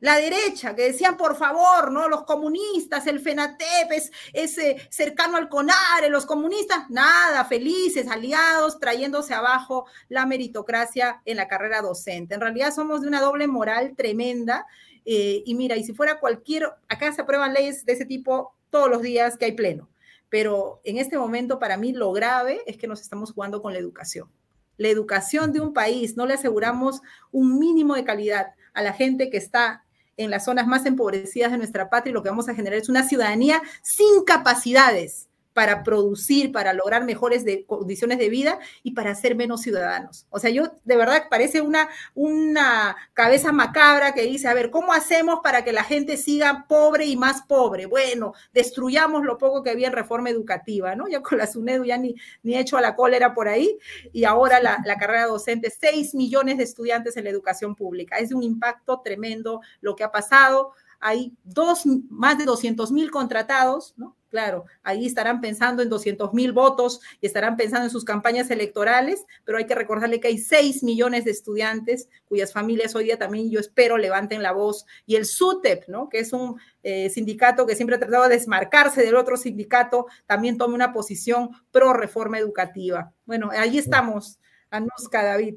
[0.00, 2.08] la derecha, que decían, por favor, ¿no?
[2.08, 3.92] Los comunistas, el FENATEP
[4.34, 11.36] es, eh, cercano al CONARE, los comunistas, nada, felices, aliados, trayéndose abajo la meritocracia en
[11.36, 12.34] la carrera docente.
[12.34, 14.66] En realidad somos de una doble moral tremenda.
[15.04, 18.90] Eh, y mira, y si fuera cualquier, acá se aprueban leyes de ese tipo todos
[18.90, 19.88] los días que hay pleno.
[20.28, 23.78] Pero en este momento, para mí, lo grave es que nos estamos jugando con la
[23.78, 24.28] educación.
[24.76, 29.28] La educación de un país, no le aseguramos un mínimo de calidad a la gente
[29.28, 29.84] que está
[30.16, 32.88] en las zonas más empobrecidas de nuestra patria y lo que vamos a generar es
[32.88, 35.27] una ciudadanía sin capacidades
[35.58, 40.24] para producir, para lograr mejores condiciones de vida y para ser menos ciudadanos.
[40.30, 44.92] O sea, yo de verdad parece una, una cabeza macabra que dice, a ver, ¿cómo
[44.92, 47.86] hacemos para que la gente siga pobre y más pobre?
[47.86, 51.08] Bueno, destruyamos lo poco que había en reforma educativa, ¿no?
[51.08, 53.80] Ya con la SUNEDU ya ni, ni hecho a la cólera por ahí
[54.12, 58.18] y ahora la, carrera docente, 6 millones de estudiantes en la educación pública.
[58.18, 63.94] Es un impacto tremendo lo que ha pasado hay dos, más de 200 mil contratados,
[63.96, 64.16] ¿no?
[64.30, 69.24] Claro, ahí estarán pensando en 200 mil votos y estarán pensando en sus campañas electorales,
[69.44, 73.50] pero hay que recordarle que hay 6 millones de estudiantes cuyas familias hoy día también
[73.50, 74.84] yo espero levanten la voz.
[75.06, 76.10] Y el SUTEP, ¿no?
[76.10, 80.58] que es un eh, sindicato que siempre ha tratado de desmarcarse del otro sindicato, también
[80.58, 83.12] tome una posición pro reforma educativa.
[83.24, 85.54] Bueno, ahí estamos, Anuska David.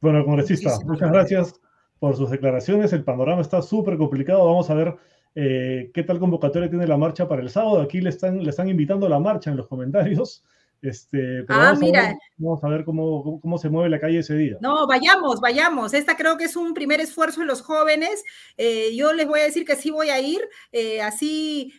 [0.00, 1.60] Bueno, congresista, muchas gracias
[2.00, 2.92] por sus declaraciones.
[2.92, 4.44] El panorama está súper complicado.
[4.44, 4.96] Vamos a ver
[5.36, 7.80] eh, qué tal convocatoria tiene la marcha para el sábado.
[7.80, 10.42] Aquí le están, le están invitando a la marcha en los comentarios.
[10.82, 12.00] Este, pero ah, vamos, mira.
[12.00, 14.56] A ver, vamos a ver cómo, cómo, se mueve la calle ese día.
[14.62, 15.92] No, vayamos, vayamos.
[15.92, 18.24] Esta creo que es un primer esfuerzo de los jóvenes.
[18.56, 20.40] Eh, yo les voy a decir que sí voy a ir,
[20.72, 21.74] eh, así,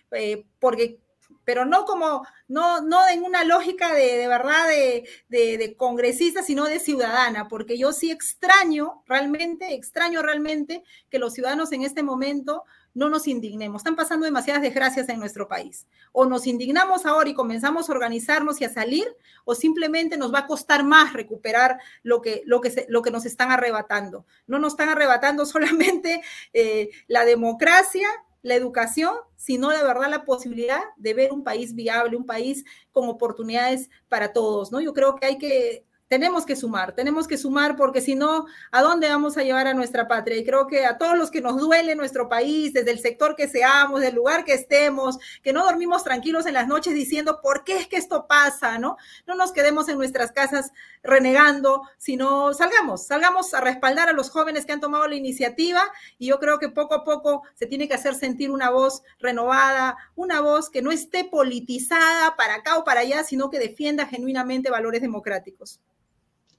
[0.59, 0.99] porque
[1.43, 6.65] pero no como, no, no en una lógica de, de verdad de, de, congresista, sino
[6.65, 12.63] de ciudadana, porque yo sí extraño realmente, extraño realmente que los ciudadanos en este momento
[12.93, 13.79] no nos indignemos.
[13.79, 15.87] Están pasando demasiadas desgracias en nuestro país.
[16.11, 19.07] O nos indignamos ahora y comenzamos a organizarnos y a salir,
[19.45, 23.25] o simplemente nos va a costar más recuperar lo que, lo que, lo que nos
[23.25, 24.25] están arrebatando.
[24.47, 26.21] No nos están arrebatando solamente
[26.53, 28.07] eh, la democracia,
[28.41, 33.07] la educación, sino de verdad la posibilidad de ver un país viable, un país con
[33.09, 34.81] oportunidades para todos, ¿no?
[34.81, 38.81] Yo creo que hay que tenemos que sumar, tenemos que sumar porque si no, ¿a
[38.81, 40.35] dónde vamos a llevar a nuestra patria?
[40.35, 43.47] Y creo que a todos los que nos duele nuestro país, desde el sector que
[43.47, 47.77] seamos, del lugar que estemos, que no dormimos tranquilos en las noches diciendo, ¿por qué
[47.77, 48.77] es que esto pasa?
[48.77, 48.97] ¿No?
[49.25, 54.65] No nos quedemos en nuestras casas renegando, sino salgamos, salgamos a respaldar a los jóvenes
[54.65, 55.81] que han tomado la iniciativa
[56.19, 59.95] y yo creo que poco a poco se tiene que hacer sentir una voz renovada,
[60.15, 64.69] una voz que no esté politizada para acá o para allá, sino que defienda genuinamente
[64.69, 65.79] valores democráticos.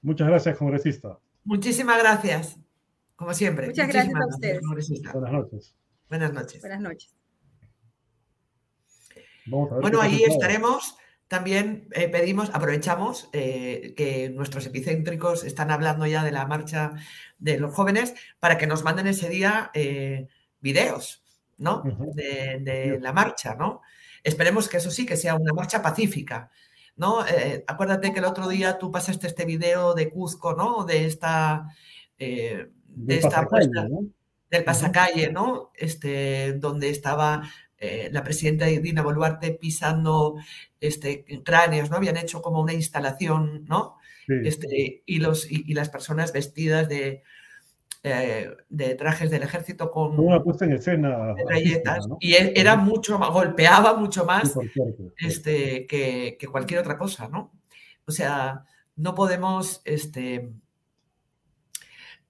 [0.03, 1.17] Muchas gracias, congresista.
[1.45, 2.57] Muchísimas gracias,
[3.15, 3.67] como siempre.
[3.67, 4.61] Muchas gracias a ustedes.
[5.13, 5.75] Buenas noches.
[6.09, 6.61] Buenas noches.
[6.61, 7.15] Buenas noches.
[9.45, 10.97] bueno, ahí estaremos.
[11.29, 16.91] También eh, pedimos, aprovechamos eh, que nuestros epicéntricos están hablando ya de la marcha
[17.39, 20.27] de los jóvenes para que nos manden ese día eh,
[20.59, 21.23] videos,
[21.57, 21.81] ¿no?
[22.13, 23.81] de, de la marcha, ¿no?
[24.21, 26.51] Esperemos que eso sí, que sea una marcha pacífica,
[26.95, 27.25] ¿no?
[27.25, 30.85] Eh, acuérdate que el otro día tú pasaste este video de Cuzco, ¿no?
[30.85, 31.67] De esta,
[32.17, 33.47] eh, de esta
[34.49, 35.71] del pasacalle, ¿no?
[35.73, 40.35] Este, donde estaba eh, la presidenta Dina Boluarte pisando
[40.79, 41.97] este, cráneos, ¿no?
[41.97, 43.97] Habían hecho como una instalación, ¿no?
[44.27, 47.23] Este, y, los, y las personas vestidas de,
[48.05, 51.33] eh, de trajes del ejército con una puesta en escena
[52.19, 54.53] y era mucho más, golpeaba mucho más
[55.15, 57.53] este, que, cualquier otra cosa, ¿no?
[58.05, 58.65] O sea,
[58.97, 60.51] no podemos este,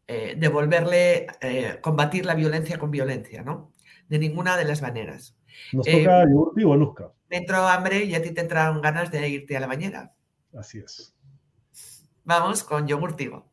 [0.05, 3.71] eh, devolverle, eh, combatir la violencia con violencia, ¿no?
[4.07, 5.36] De ninguna de las maneras.
[5.71, 7.11] Nos toca Yogurti o Nusca.
[7.32, 10.11] Me entró hambre y a ti te entraron ganas de irte a la bañera.
[10.55, 11.15] Así es.
[12.26, 13.52] Vamos con Yogurtigo.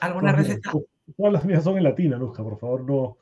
[0.00, 0.72] ¿Alguna receta?
[1.16, 3.16] Todas las mías son en latina, Luzca, por favor, no.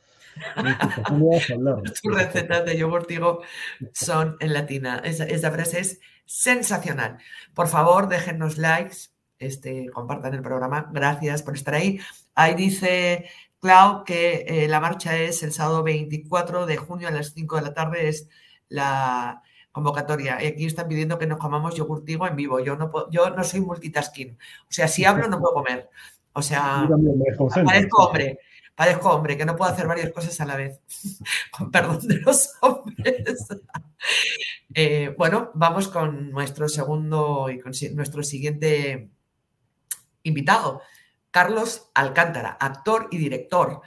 [1.13, 1.83] No vas a hablar.
[2.03, 3.43] Tus recetas de yogur digo
[3.93, 5.01] son en latina.
[5.05, 7.19] Esa, frase es sensacional.
[7.55, 10.91] Por favor, déjennos likes, este, compartan el programa.
[10.93, 12.01] Gracias por estar ahí.
[12.35, 13.27] Ahí dice
[13.61, 17.63] Clau que eh, la marcha es el sábado 24 de junio a las 5 de
[17.63, 18.29] la tarde, es
[18.69, 20.43] la convocatoria.
[20.43, 22.61] Y aquí están pidiendo que nos comamos yogurtigo en vivo.
[22.61, 24.39] Yo no, yo no soy multitasking.
[24.63, 25.91] O sea, si hablo no puedo comer.
[26.37, 26.87] O sea,
[27.65, 28.39] parezco hombre,
[28.75, 30.81] parezco hombre, que no puedo hacer varias cosas a la vez,
[31.51, 33.49] con perdón de los hombres.
[34.79, 39.09] Eh, bueno, vamos con nuestro segundo y con nuestro siguiente
[40.23, 40.83] invitado,
[41.31, 43.81] Carlos Alcántara, actor y director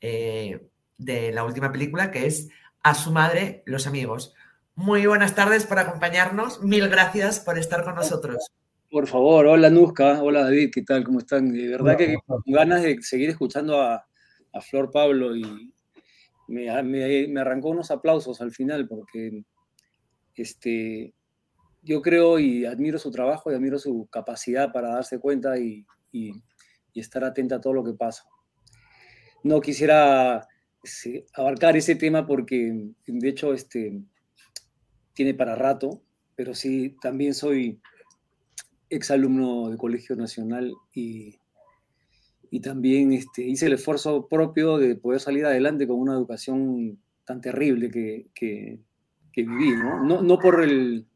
[0.00, 0.66] eh,
[0.98, 2.48] de la última película que es
[2.82, 4.34] A su madre, Los amigos.
[4.74, 6.60] Muy buenas tardes por acompañarnos.
[6.62, 8.50] Mil gracias por estar con nosotros.
[8.94, 11.02] Por favor, hola Nusca, hola David, ¿qué tal?
[11.02, 11.52] ¿Cómo están?
[11.52, 14.06] De verdad que con ganas de seguir escuchando a,
[14.70, 15.74] Flor Pablo y
[16.46, 19.42] me, arrancó unos aplausos al final porque
[20.36, 21.12] este,
[21.82, 25.84] yo creo y admiro su trabajo y admiro su capacidad para darse cuenta y,
[26.94, 28.22] estar atenta a todo lo que pasa.
[29.42, 30.46] No quisiera
[30.84, 34.00] este, abarcar ese tema porque de hecho este,
[35.14, 36.00] tiene para rato,
[36.36, 37.80] pero sí también soy
[38.96, 41.36] exalumno de Colegio Nacional y,
[42.50, 47.40] y también este, hice el esfuerzo propio de poder salir adelante con una educación tan
[47.40, 48.80] terrible que, que,
[49.36, 50.22] viví, ¿no?
[50.22, 50.38] ¿no?
[50.38, 51.06] por, el,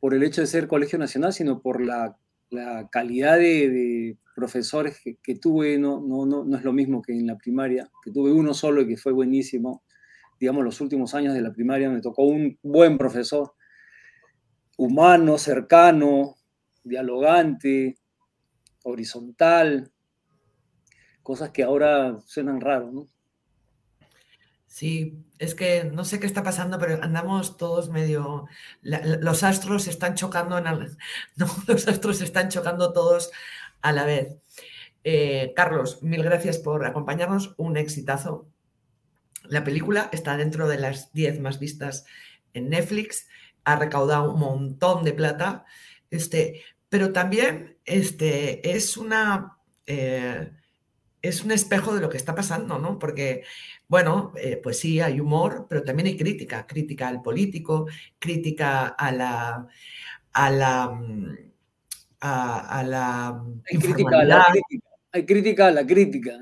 [0.00, 2.18] por el hecho de ser Colegio Nacional, sino por la,
[2.50, 7.26] la calidad de, profesores que, tuve, no, no, no, no es lo mismo que en
[7.26, 9.82] la primaria, que tuve uno solo y que fue buenísimo.
[10.38, 13.54] Digamos, los últimos años de la primaria me tocó un buen profesor,
[14.76, 16.36] humano, cercano,
[16.88, 17.96] dialogante,
[18.82, 19.92] horizontal,
[21.22, 23.06] cosas que ahora suenan raro, ¿no?
[24.66, 28.46] Sí, es que no sé qué está pasando, pero andamos todos medio.
[28.82, 30.60] los astros están chocando
[31.36, 33.30] los astros están chocando todos
[33.82, 34.36] a la vez.
[35.04, 37.54] Eh, Carlos, mil gracias por acompañarnos.
[37.56, 38.46] Un exitazo.
[39.44, 42.04] La película está dentro de las 10 más vistas
[42.52, 43.26] en Netflix.
[43.64, 45.64] Ha recaudado un montón de plata.
[46.10, 49.58] Este, pero también este, es una.
[49.86, 50.50] Eh,
[51.20, 52.98] es un espejo de lo que está pasando, ¿no?
[52.98, 53.42] Porque,
[53.88, 57.86] bueno, eh, pues sí, hay humor, pero también hay crítica, crítica al político,
[58.18, 59.66] crítica a la,
[60.32, 61.36] a la, mm,
[62.20, 66.32] a, la hay crítica a la crítica, hay crítica a la crítica.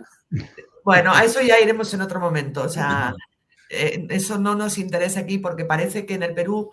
[0.85, 3.15] Bueno, a eso ya iremos en otro momento, o sea,
[3.71, 6.71] eh, eso no nos interesa aquí porque parece que en el Perú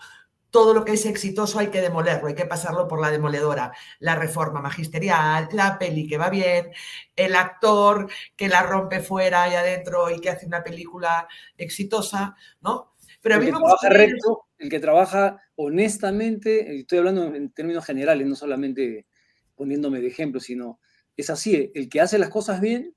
[0.54, 3.74] todo lo que es exitoso hay que demolerlo, hay que pasarlo por la demoledora.
[4.00, 6.70] La reforma magisterial, la peli que va bien,
[7.16, 11.28] el actor que la rompe fuera y adentro y que hace una película
[11.58, 12.94] exitosa, ¿no?
[13.20, 17.84] Pero a mí el que trabaja recto, el que trabaja honestamente, estoy hablando en términos
[17.84, 19.08] generales, no solamente
[19.56, 20.80] poniéndome de ejemplo, sino
[21.18, 22.94] es así, el que hace las cosas bien,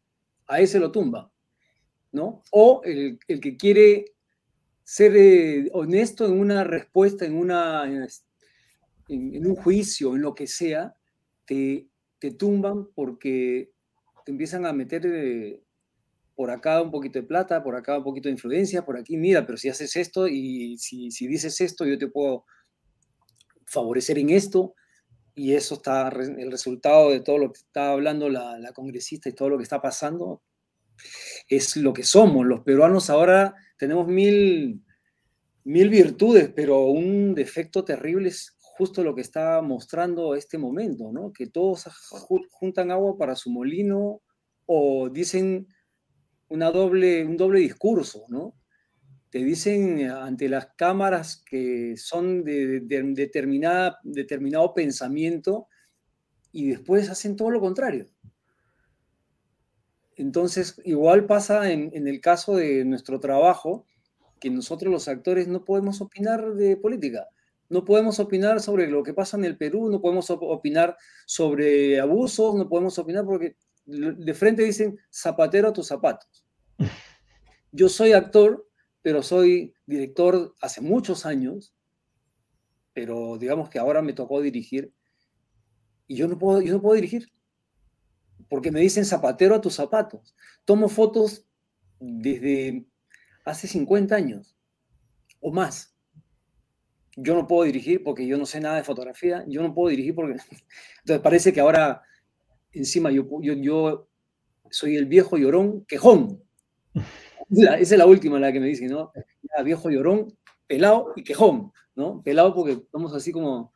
[0.46, 1.32] a ese lo tumba,
[2.12, 2.42] ¿no?
[2.50, 4.15] O el, el que quiere
[4.86, 7.92] ser eh, honesto en una respuesta, en, una,
[9.08, 10.94] en, un juicio, en lo que sea,
[11.44, 11.88] te,
[12.20, 13.72] te tumban porque
[14.24, 15.60] te empiezan a meter eh,
[16.36, 19.44] por acá un poquito de plata, por acá un poquito de influencia, por aquí, mira,
[19.44, 22.44] pero si haces esto y si, si dices esto, yo te puedo
[23.66, 24.76] favorecer en esto.
[25.34, 29.32] Y eso está, el resultado de todo lo que está hablando la, la congresista y
[29.32, 30.42] todo lo que está pasando,
[31.48, 32.46] es lo que somos.
[32.46, 34.82] Los peruanos ahora tenemos mil,
[35.64, 41.32] mil virtudes, pero un defecto terrible es justo lo que está mostrando este momento, ¿no?
[41.32, 41.84] Que todos
[42.50, 44.20] juntan agua para su molino
[44.66, 45.66] o dicen
[46.48, 48.54] una doble, un doble discurso, ¿no?
[49.30, 55.68] Te dicen ante las cámaras que son de, determinada, determinado pensamiento
[56.52, 58.06] y después hacen todo lo contrario.
[60.16, 63.84] Entonces, igual pasa en, el caso de nuestro trabajo,
[64.40, 67.28] que nosotros los actores no podemos opinar de política,
[67.68, 70.96] no podemos opinar sobre lo que pasa en el Perú, no podemos opinar
[71.26, 76.44] sobre abusos, no podemos opinar porque de frente dicen zapatero a tus zapatos.
[77.72, 78.66] Yo soy actor,
[79.02, 81.74] pero soy director hace muchos años,
[82.94, 84.92] pero digamos que ahora me tocó dirigir
[86.08, 87.28] y yo no puedo, yo no puedo dirigir
[88.48, 90.34] porque me dicen zapatero a tus zapatos.
[90.64, 91.46] Tomo fotos
[91.98, 92.86] desde
[93.44, 94.56] hace 50 años
[95.40, 95.94] o más.
[97.16, 100.14] Yo no puedo dirigir porque yo no sé nada de fotografía, yo no puedo dirigir
[100.14, 100.32] porque...
[101.00, 102.02] Entonces parece que ahora
[102.72, 104.08] encima yo, yo, yo
[104.70, 106.42] soy el viejo llorón quejón.
[107.50, 109.12] esa es la última la que me dicen, ¿no?
[109.64, 110.36] viejo llorón,
[110.66, 112.22] pelado y quejón, ¿no?
[112.22, 113.72] Pelado porque estamos así como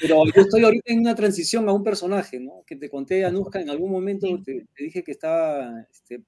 [0.00, 2.62] pero yo estoy ahorita en una transición a un personaje, ¿no?
[2.66, 6.22] Que te conté, Anuska, en algún momento te, dije que estaba este,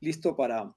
[0.00, 0.72] listo para,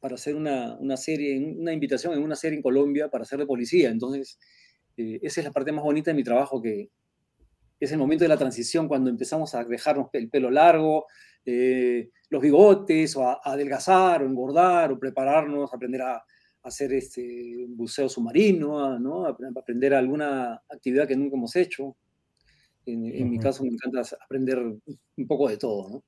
[0.00, 3.46] para hacer una, una, serie, una invitación en una serie en Colombia para ser de
[3.46, 3.90] policía.
[3.90, 4.38] Entonces,
[4.96, 6.90] eh, esa es la parte más bonita de mi trabajo, que
[7.78, 11.06] es el momento de la transición, cuando empezamos a dejarnos el pelo largo,
[11.46, 16.22] eh, los bigotes, o a, adelgazar, o engordar, o prepararnos, aprender a,
[16.62, 19.26] hacer este buceo submarino, ¿no?
[19.26, 21.96] aprender alguna actividad que nunca hemos hecho.
[22.86, 26.02] En, mi caso me encanta aprender un poco de todo, ¿no?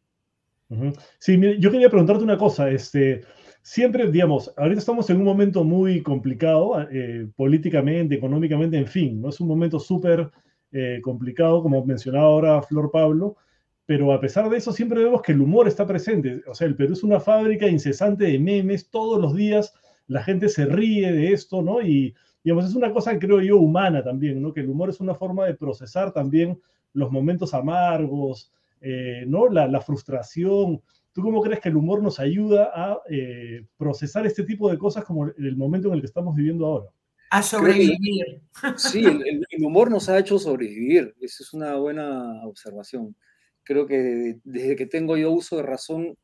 [1.18, 2.70] Sí, yo quería preguntarte una cosa.
[2.70, 3.22] Este,
[3.62, 9.28] siempre, digamos, ahorita estamos en un momento muy complicado eh, políticamente, económicamente, en fin, ¿no?
[9.28, 10.30] Es un momento súper
[10.72, 13.36] eh, complicado, como mencionaba ahora Flor Pablo,
[13.84, 16.42] pero a pesar de eso siempre vemos que el humor está presente.
[16.46, 19.74] O sea, el Perú es una fábrica incesante de memes todos los días
[20.06, 21.80] la gente se ríe de esto, ¿no?
[21.80, 24.52] Y, digamos, es una cosa, creo yo, humana también, ¿no?
[24.52, 26.60] Que el humor es una forma de procesar también
[26.92, 29.48] los momentos amargos, eh, ¿no?
[29.48, 30.82] La, frustración.
[31.12, 35.04] ¿Tú cómo crees que el humor nos ayuda a eh, procesar este tipo de cosas
[35.04, 36.90] como el momento en el que estamos viviendo ahora?
[37.30, 38.42] A sobrevivir.
[38.76, 41.14] sí, el, humor nos ha hecho sobrevivir.
[41.20, 43.16] Esa es una buena observación.
[43.62, 46.16] Creo que desde que tengo yo uso de razón,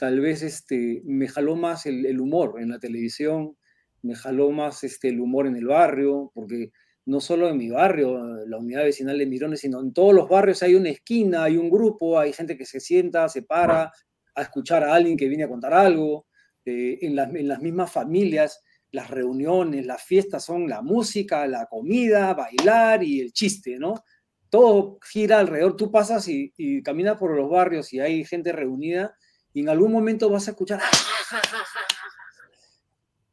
[0.00, 3.58] tal vez este, me jaló más el, humor en la televisión,
[4.00, 6.72] me jaló más este, el humor en el barrio, porque
[7.04, 10.62] no solo en mi barrio, la unidad vecinal de Mirones, sino en todos los barrios
[10.62, 13.92] hay una esquina, hay un grupo, hay gente que se sienta, se para
[14.34, 16.26] a escuchar a alguien que viene a contar algo.
[16.64, 21.66] Eh, en, las, en, las, mismas familias, las reuniones, las fiestas son la música, la
[21.66, 24.02] comida, bailar y el chiste, ¿no?
[24.48, 25.76] Todo gira alrededor.
[25.76, 29.14] Tú pasas y, y caminas por los barrios y hay gente reunida
[29.52, 30.80] y en algún momento vas a escuchar,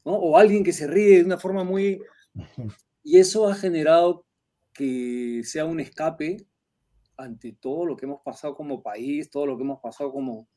[0.04, 2.02] o alguien que se ríe de una forma muy...
[3.04, 4.26] Y eso ha generado
[4.74, 6.46] que sea un escape
[7.16, 10.50] ante todo lo que hemos pasado como país, todo lo que hemos pasado como,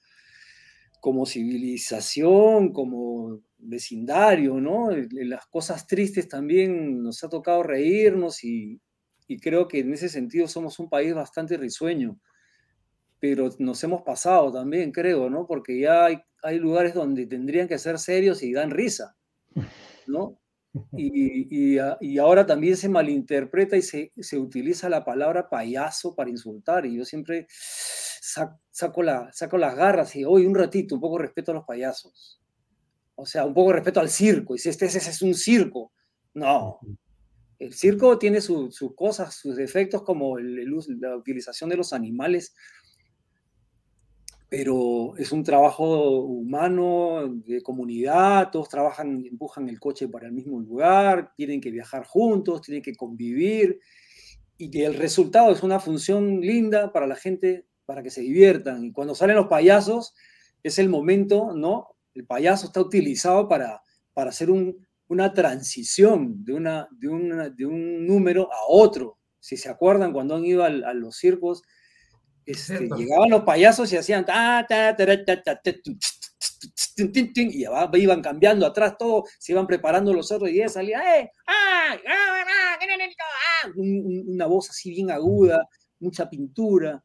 [1.00, 4.90] como civilización, como vecindario, ¿no?
[4.90, 8.80] Las cosas tristes también nos ha tocado reírnos y,
[9.28, 12.18] y creo que en ese sentido somos un país bastante risueño,
[13.21, 15.47] pero nos hemos pasado también, creo, ¿no?
[15.47, 19.16] Porque ya hay, hay lugares donde tendrían que ser serios y dan risa,
[20.07, 20.37] ¿no?
[20.97, 26.87] Y, y, ahora también se malinterpreta y se, se, utiliza la palabra payaso para insultar.
[26.87, 27.49] Y yo siempre
[28.71, 32.41] saco, la, saco las garras y, hoy un ratito, un poco respeto a los payasos.
[33.16, 34.55] O sea, un poco respeto al circo.
[34.55, 35.93] Y si este, ese es un circo.
[36.35, 36.79] No.
[37.59, 40.64] El circo tiene sus cosas, sus defectos, como el,
[41.01, 42.55] la utilización de los animales
[44.51, 50.59] pero es un trabajo humano, de comunidad, todos trabajan, empujan el coche para el mismo
[50.59, 53.78] lugar, tienen que viajar juntos, tienen que convivir,
[54.59, 58.84] y el resultado es una función linda para la gente, para que se diviertan.
[58.84, 60.14] Y cuando salen los payasos,
[60.64, 61.96] es el momento, ¿no?
[62.12, 63.82] El payaso está utilizado para,
[64.12, 69.18] para hacer una transición de, una, de, de, un número a otro.
[69.38, 71.62] Si se acuerdan, cuando han ido a los circos,
[72.51, 74.24] este, llegaban los payasos y hacían
[77.46, 77.64] y
[77.98, 81.30] iban cambiando atrás todo, se iban preparando los otros y ya salía ¡eh!
[83.76, 87.03] una voz así bien aguda, mucha pintura.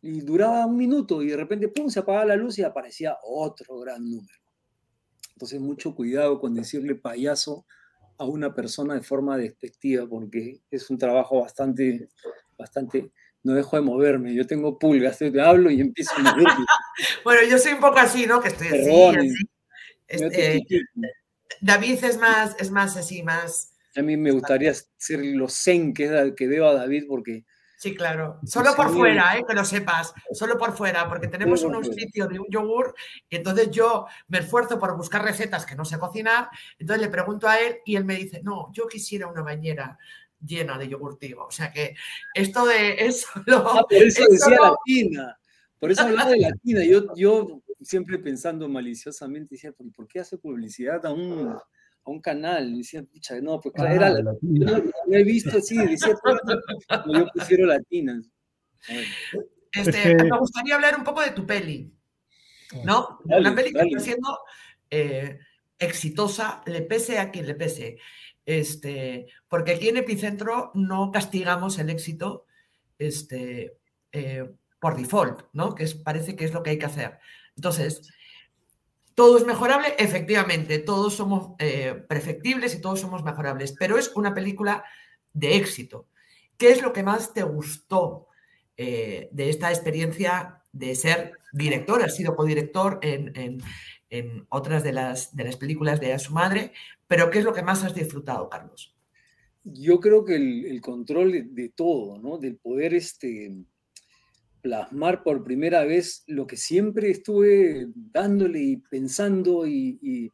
[0.00, 1.88] Y duraba un minuto y de repente ¡pum!
[1.88, 4.38] se apagaba la luz y aparecía otro gran número.
[5.34, 7.66] Entonces mucho cuidado con decirle payaso
[8.16, 12.08] a una persona de forma despectiva porque es un trabajo bastante,
[12.56, 13.12] bastante
[13.48, 14.34] no dejo de moverme.
[14.34, 16.66] Yo tengo pulgas, te hablo y empiezo a moverme.
[17.24, 18.40] bueno, yo soy un poco así, ¿no?
[18.40, 19.34] Que estoy así,
[20.06, 20.66] este,
[21.60, 23.74] David es más, es más así, más...
[23.96, 27.44] A mí me gustaría ser lo zen que, que veo a David porque...
[27.78, 28.38] Sí, claro.
[28.44, 29.44] Solo por fuera, ¿eh?
[29.46, 30.12] que lo sepas.
[30.32, 32.94] Solo por fuera, porque tenemos un sitio de un yogur
[33.28, 36.48] y entonces yo me esfuerzo por buscar recetas que no sé cocinar.
[36.78, 39.98] Entonces le pregunto a él y él me dice, no, yo quisiera una bañera
[40.44, 41.46] llena de yogurtivo.
[41.46, 41.94] O sea que
[42.34, 45.38] esto de eso ah, por eso, decía latina.
[45.78, 46.84] Por eso hablaba de latina.
[46.84, 52.74] Yo, yo siempre pensando maliciosamente, decía, ¿por qué hace publicidad a un, a un canal?
[52.74, 54.76] Y decía, pucha, no, pues claro, era la, yo
[55.06, 56.14] lo he visto así, decía,
[57.06, 58.20] yo pusiera latina.
[59.72, 61.92] Este, me gustaría hablar un poco de tu peli.
[62.84, 63.20] ¿No?
[63.24, 64.38] Una peli que está siendo
[64.90, 65.38] eh,
[65.78, 67.98] exitosa, le pese a quien le pese.
[68.48, 72.46] Este, porque aquí en Epicentro no castigamos el éxito
[72.98, 73.76] este,
[74.10, 75.74] eh, por default, ¿no?
[75.74, 77.18] Que parece que es lo que hay que hacer.
[77.56, 78.10] Entonces,
[79.14, 79.88] ¿todo es mejorable?
[79.98, 84.82] Efectivamente, todos somos eh, perfectibles y todos somos mejorables, pero es una película
[85.34, 86.06] de éxito.
[86.56, 88.28] ¿Qué es lo que más te gustó
[88.78, 92.02] eh, de esta experiencia de ser director?
[92.02, 93.60] Has sido codirector en,
[94.08, 96.72] en otras de las, de las películas de A su madre,
[97.08, 98.94] pero ¿qué es lo que más has disfrutado, Carlos?
[99.64, 102.38] Yo creo que el, control de, todo, ¿no?
[102.38, 103.56] Del poder este,
[104.60, 110.30] plasmar por primera vez lo que siempre estuve dándole y pensando y,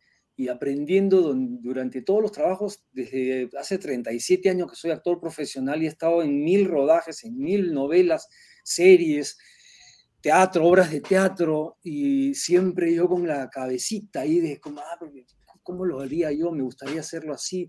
[0.50, 5.88] aprendiendo durante todos los trabajos, desde hace 37 años que soy actor profesional y he
[5.88, 8.28] estado en mil rodajes, en mil novelas,
[8.64, 9.38] series,
[10.20, 14.98] teatro, obras de teatro, y siempre yo con la cabecita ahí de como, ah,
[15.64, 16.52] ¿cómo lo haría yo?
[16.52, 17.68] Me gustaría hacerlo así.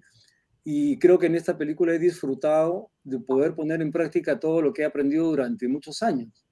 [0.63, 4.73] Y creo que en esta película he disfrutado de poder poner en práctica todo lo
[4.73, 6.45] que he aprendido durante muchos años.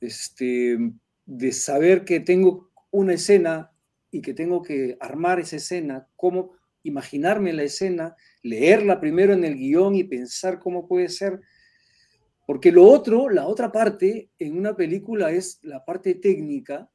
[0.00, 0.78] Este,
[1.24, 3.70] de saber que tengo una escena
[4.10, 9.56] y que tengo que armar esa escena, cómo imaginarme la escena, leerla primero en el
[9.56, 11.40] guion y pensar cómo puede ser
[12.50, 16.90] porque lo otro, la otra parte en una película es la parte técnica,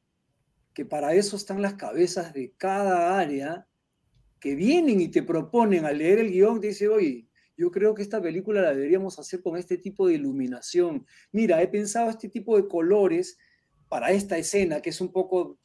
[0.75, 3.65] que para eso están las cabezas de cada área
[4.39, 8.01] que vienen y te proponen al leer el guion, te dice, oye, yo creo que
[8.01, 11.07] esta película la deberíamos hacer con este tipo de iluminación.
[11.31, 13.37] Mira, he pensado este tipo de colores
[13.87, 15.57] para esta escena, que es un poco,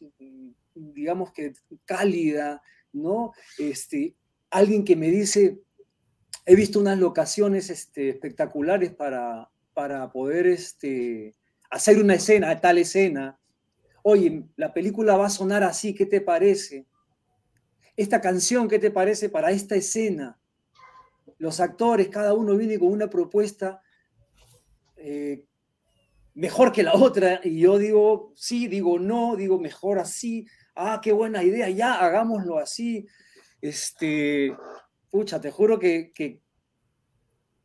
[0.74, 1.54] digamos que
[1.84, 3.32] cálida, ¿no?
[3.58, 4.14] Este,
[4.48, 5.58] alguien que me dice,
[6.46, 11.34] he visto unas locaciones este, espectaculares para, para poder este,
[11.68, 13.39] hacer una escena, tal escena.
[14.02, 16.86] Oye, la película va a sonar así, ¿qué te parece?
[17.96, 20.38] Esta canción, ¿qué te parece para esta escena?
[21.38, 23.82] Los actores, cada uno viene con una propuesta.
[24.96, 25.44] Eh,
[26.34, 27.40] mejor que la otra.
[27.44, 30.46] Y yo digo, sí, digo, no, digo, mejor así.
[30.74, 33.06] Ah, qué buena idea, ya, hagámoslo así.
[33.60, 34.56] Este,
[35.10, 36.40] pucha, te juro que,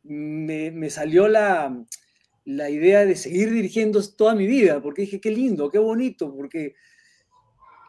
[0.02, 1.84] me, salió la,
[2.46, 6.74] la idea de seguir dirigiendo toda mi vida, porque dije, qué lindo, qué bonito, porque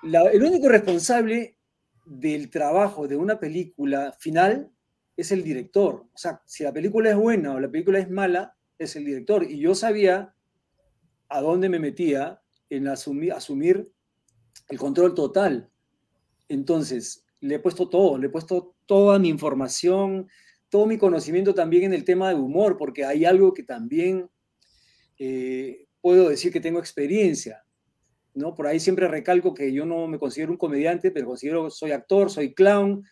[0.03, 1.57] el único responsable
[2.05, 4.71] del trabajo de una película final
[5.15, 6.07] es el director.
[6.11, 9.43] O sea, si la película es buena o la película es mala, es el director.
[9.43, 10.33] Y yo sabía
[11.29, 13.91] a dónde me metía en asumir,
[14.69, 15.69] el control total.
[16.49, 20.27] Entonces, le he puesto todo, le he puesto toda mi información,
[20.69, 24.29] todo mi conocimiento también en el tema de humor, porque hay algo que también
[25.19, 27.63] eh, puedo decir que tengo experiencia.
[28.33, 28.53] ¿no?
[28.53, 32.29] Por ahí siempre recalco que yo no me considero un comediante, pero considero soy actor,
[32.29, 33.03] soy clown,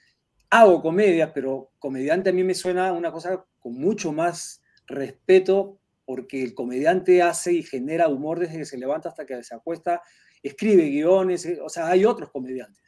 [0.49, 6.43] hago comedias, pero comediante a mí me suena una cosa con mucho más respeto, porque
[6.43, 10.03] el comediante hace y genera humor desde que se levanta hasta que se acuesta,
[10.43, 12.83] escribe guiones, eh, o sea, hay otros comediantes.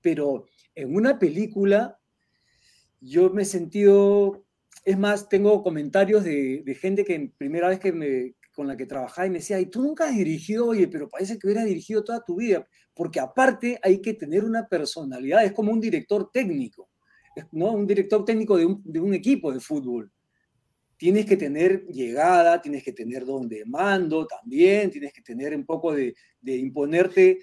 [0.00, 0.46] Pero
[0.76, 1.98] en una película
[3.00, 4.44] yo me he sentido,
[4.84, 8.84] es más, tengo comentarios de, de gente que primera vez que me, con la que
[8.84, 12.04] trabajaba y me decía, y tú nunca has dirigido, oye, pero parece que hubieras dirigido
[12.04, 16.90] toda tu vida, porque aparte hay que tener una personalidad, es como un director técnico,
[17.52, 17.72] ¿no?
[17.72, 20.12] Un director técnico de un, de un equipo de fútbol.
[20.98, 25.64] Tienes que tener llegada, tienes que tener don de mando también, tienes que tener un
[25.64, 27.38] poco de, de imponerte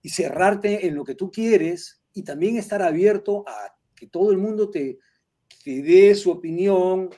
[0.00, 4.38] y cerrarte en lo que tú quieres y también estar abierto a que todo el
[4.38, 5.00] mundo te,
[5.64, 7.10] te dé su opinión,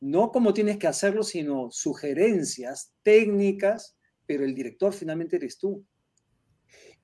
[0.00, 3.96] no como tienes que hacerlo, sino sugerencias técnicas,
[4.26, 5.84] pero el director finalmente eres tú.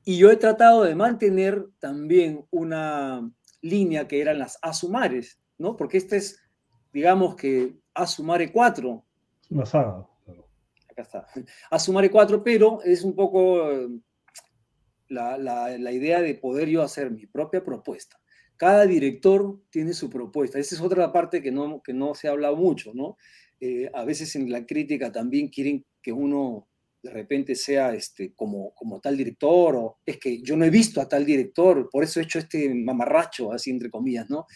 [0.05, 3.31] Y yo he tratado de mantener también una
[3.61, 5.77] línea que eran las asumares, ¿no?
[5.77, 6.41] Porque este es,
[6.93, 9.05] digamos que Asumare 4.
[9.51, 10.09] Una saga.
[10.91, 11.27] Acá está.
[11.71, 13.89] Asumare 4, pero es un poco eh,
[15.09, 18.17] la, la idea de poder yo hacer mi propia propuesta
[18.57, 20.59] cada director tiene su propuesta.
[20.59, 23.17] Esa es otra parte que no, que no se ha hablado mucho, ¿no?
[23.61, 26.69] Eh, a veces en la crítica también quieren que uno
[27.03, 31.01] de repente sea este, como, como tal director, o es que yo no he visto
[31.01, 34.47] a tal director, por eso he hecho este mamarracho, así entre comillas, ¿no?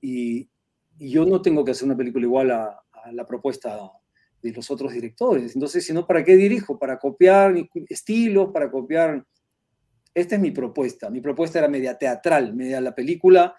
[0.00, 0.48] Y,
[1.00, 3.78] yo no tengo que hacer una película igual a, a, la propuesta
[4.42, 5.54] de los otros directores.
[5.54, 6.76] Entonces, si no, ¿para qué dirijo?
[6.76, 7.54] Para copiar
[7.88, 9.24] estilos, para copiar
[10.18, 11.10] esta es mi propuesta.
[11.10, 13.54] Mi propuesta era media teatral, media la película.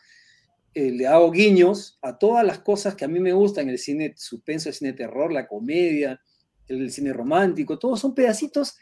[0.73, 4.13] Eh, le hago guiños a todas las cosas que a mí me gustan, el cine
[4.15, 6.21] suspenso, el cine terror, la comedia,
[6.67, 8.77] el, cine romántico, todos son pedacitos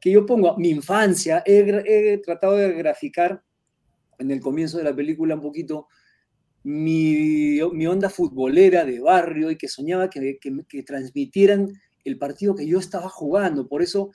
[0.00, 0.56] que yo pongo.
[0.56, 3.42] Mi infancia, he, tratado de graficar
[4.18, 5.88] en el comienzo de la película un poquito
[6.64, 11.72] mi, onda futbolera de barrio y que soñaba que, que transmitieran
[12.04, 13.66] el partido que yo estaba jugando.
[13.66, 14.10] Por eso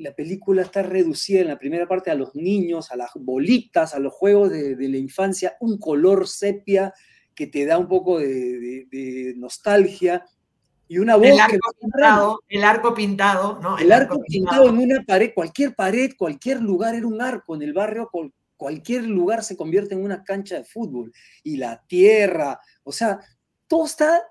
[0.00, 3.98] la película está reducida en la primera parte a los niños, a las bolitas, a
[3.98, 6.94] los juegos de, la infancia, un color sepia
[7.34, 10.24] que te da un poco de, nostalgia
[10.88, 13.78] y una voz el arco pintado, el arco pintado, ¿no?
[13.78, 17.54] El, arco, pintado, en una pared, cualquier pared, cualquier lugar era un arco.
[17.54, 18.10] En el barrio,
[18.56, 21.12] cualquier lugar se convierte en una cancha de fútbol.
[21.44, 23.20] Y la tierra, o sea,
[23.68, 24.22] todo está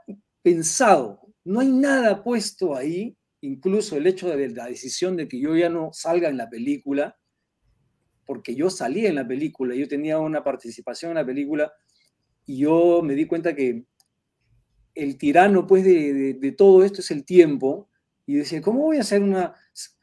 [0.41, 5.55] pensado, no hay nada puesto ahí incluso el hecho de la decisión de que yo
[5.55, 7.17] ya no salga en la película,
[8.25, 11.71] porque yo salí en la película, yo tenía una participación en la película,
[12.45, 13.85] y yo me di cuenta que
[14.95, 17.89] el tirano pues de, todo esto es el tiempo,
[18.25, 19.55] y decía, ¿cómo voy a hacer una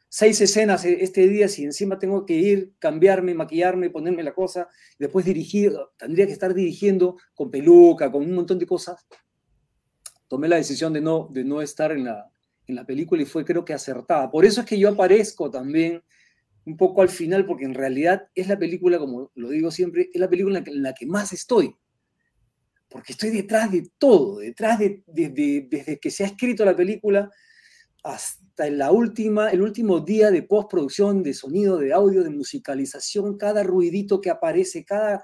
[0.09, 4.67] seis escenas este día si encima tengo que ir, cambiarme, maquillarme, ponerme la cosa,
[4.97, 9.05] después dirigir, tendría que estar dirigiendo con peluca, con un montón de cosas?
[10.27, 12.29] Tomé la decisión de no, de no estar en la,
[12.67, 14.29] en la película y fue creo que acertada.
[14.29, 16.03] Por eso es que yo aparezco también
[16.65, 20.19] un poco al final, porque en realidad es la película, como lo digo siempre, es
[20.19, 21.73] la película en la que, más estoy.
[22.89, 27.31] Porque estoy detrás de todo, detrás de, desde que se ha escrito la película
[28.03, 33.63] hasta la última, el último día de postproducción, de sonido, de audio, de musicalización, cada
[33.63, 35.23] ruidito que aparece, cada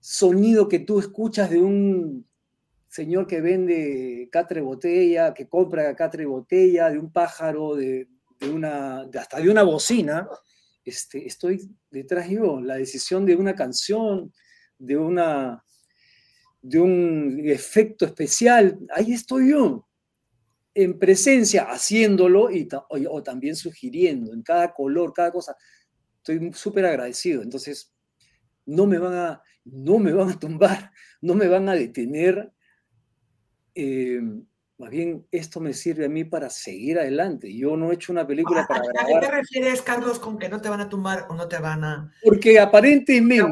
[0.00, 2.26] sonido que tú escuchas de un
[2.90, 8.08] señor que vende catre botella, que compra catre botella, de un pájaro, de,
[8.52, 10.28] una, hasta de una bocina,
[10.84, 14.32] este, estoy detrás yo, la decisión de una canción,
[14.76, 15.64] de, una,
[16.60, 19.86] de un efecto especial, ahí estoy yo,
[20.74, 25.56] en presencia, haciéndolo y, o, también sugiriendo en cada color, cada cosa.
[26.16, 27.42] Estoy súper agradecido.
[27.42, 27.92] Entonces,
[28.66, 32.52] no me van a, no me van a tumbar, no me van a detener
[33.74, 34.20] eh,
[34.80, 37.54] más bien esto me sirve a mí para seguir adelante.
[37.54, 40.60] Yo no he hecho una película para ¿A, qué te refieres, Carlos, con que no
[40.62, 42.12] te van a tumbar o no te van a...?
[42.24, 43.44] Porque aparentemente...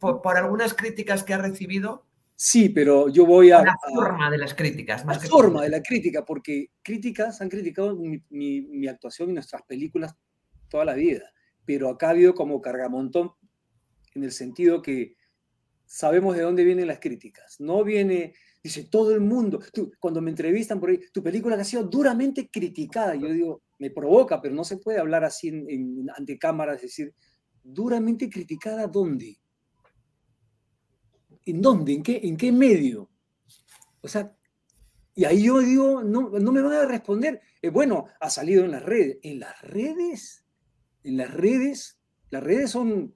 [0.00, 2.06] Por algunas, críticas que ha recibido...
[2.34, 3.62] Sí, pero yo voy a...
[3.62, 5.04] La forma de las críticas.
[5.04, 9.62] Más la forma de la crítica, porque críticas han criticado mi, mi actuación y nuestras
[9.62, 10.14] películas
[10.68, 11.32] toda la vida.
[11.66, 13.32] Pero acá ha habido como cargamontón
[14.14, 15.16] en el sentido que
[15.84, 17.60] sabemos de dónde vienen las críticas.
[17.60, 18.34] No viene
[18.66, 22.50] Dice, todo el mundo, tú, cuando me entrevistan por ahí, tu película ha sido duramente
[22.50, 23.14] criticada.
[23.14, 27.14] Yo digo, me provoca, pero no se puede hablar así en, ante cámaras, decir,
[27.62, 29.38] duramente criticada, ¿dónde?
[31.44, 31.92] ¿En dónde?
[31.92, 33.08] ¿En qué, en qué medio?
[34.00, 34.36] O sea,
[35.14, 37.40] y ahí yo digo, no, no me van a responder.
[37.62, 39.18] Eh, bueno, ha salido en las redes.
[39.22, 40.44] ¿En las redes?
[41.04, 42.00] En las redes,
[42.30, 43.14] las redes son,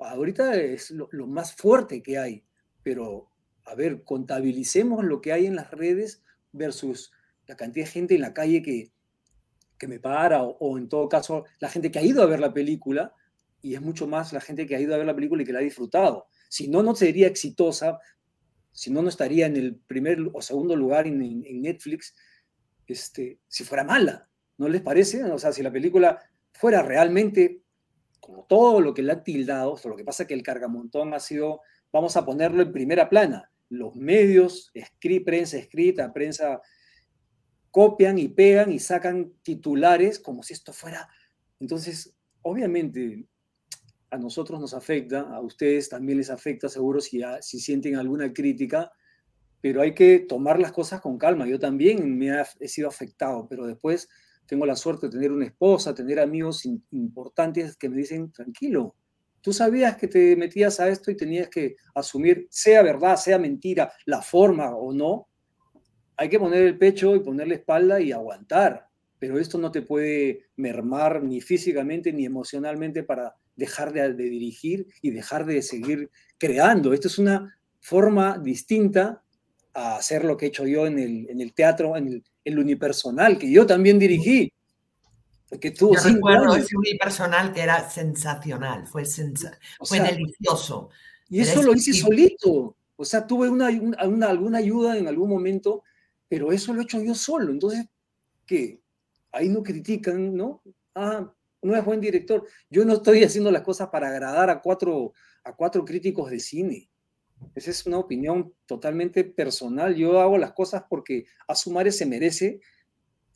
[0.00, 2.44] ahorita es lo más fuerte que hay,
[2.82, 3.30] pero
[3.68, 7.12] a ver, contabilicemos lo que hay en las redes versus
[7.46, 8.92] la cantidad de gente en la calle que,
[9.78, 12.52] que me para o, en todo caso la gente que ha ido a ver la
[12.52, 13.14] película
[13.62, 15.52] y es mucho más la gente que ha ido a ver la película y que
[15.52, 16.26] la ha disfrutado.
[16.48, 17.98] Si no, no sería exitosa,
[18.72, 22.14] si no, no estaría en el primer o segundo lugar en, Netflix,
[22.86, 24.28] este, si fuera mala.
[24.58, 25.24] ¿No les parece?
[25.24, 26.18] O sea, si la película
[26.52, 27.62] fuera realmente
[28.20, 31.20] como todo lo que le ha tildado, lo que pasa es que el cargamontón ha
[31.20, 31.60] sido,
[31.92, 34.72] vamos a ponerlo en primera plana, los medios,
[35.24, 36.60] prensa escrita, prensa,
[37.70, 41.08] copian y pegan y sacan titulares como si esto fuera.
[41.60, 43.26] Entonces, obviamente,
[44.10, 48.90] a nosotros nos afecta, a ustedes también les afecta, seguro si, si sienten alguna crítica,
[49.60, 51.46] pero hay que tomar las cosas con calma.
[51.46, 54.08] Yo también me he sido afectado, pero después
[54.46, 58.94] tengo la suerte de tener una esposa, tener amigos importantes que me dicen, tranquilo,
[59.40, 63.92] Tú sabías que te metías a esto y tenías que asumir, sea verdad, sea mentira,
[64.04, 65.28] la forma o no.
[66.16, 68.88] Hay que poner el pecho y poner la espalda y aguantar.
[69.18, 75.10] Pero esto no te puede mermar ni físicamente ni emocionalmente para dejar de, dirigir y
[75.10, 76.92] dejar de seguir creando.
[76.92, 79.22] Esto es una forma distinta
[79.74, 83.66] a hacer lo que he hecho yo en el, teatro, en el, unipersonal, que yo
[83.66, 84.52] también dirigí.
[85.48, 90.90] Porque tú Yo recuerdo ese unipersonal que era sensacional, fue, fue delicioso.
[91.28, 92.76] Y eso lo hice solito.
[92.96, 95.84] O sea, tuve una, alguna ayuda en algún momento,
[96.28, 97.52] pero eso lo he hecho yo solo.
[97.52, 97.86] Entonces,
[98.44, 98.80] ¿qué?
[99.32, 100.62] Ahí no critican, ¿no?
[100.94, 101.32] Ah,
[101.62, 102.46] no es buen director.
[102.68, 105.12] Yo no estoy haciendo las cosas para agradar a cuatro,
[105.44, 106.90] a cuatro críticos de cine.
[107.54, 109.94] Esa es una opinión totalmente personal.
[109.94, 112.60] Yo hago las cosas porque Asumare se merece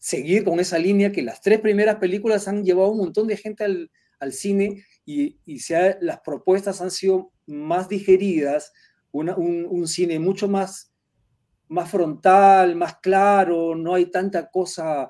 [0.02, 3.62] seguir con esa línea que las tres primeras películas han llevado un montón de gente
[3.62, 5.60] al, cine y, y
[6.00, 8.72] las propuestas han sido más digeridas,
[9.12, 10.92] un, cine mucho más,
[11.68, 15.08] más frontal, más claro, no hay tanta cosa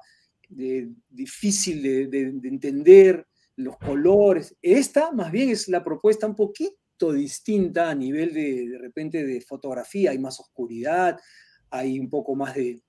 [0.49, 3.27] difícil de, entender,
[3.57, 4.57] los colores.
[4.61, 9.41] Esta más bien es la propuesta un poquito distinta a nivel de, de repente de
[9.41, 11.19] fotografía, hay más oscuridad,
[11.71, 12.83] hay un poco más de,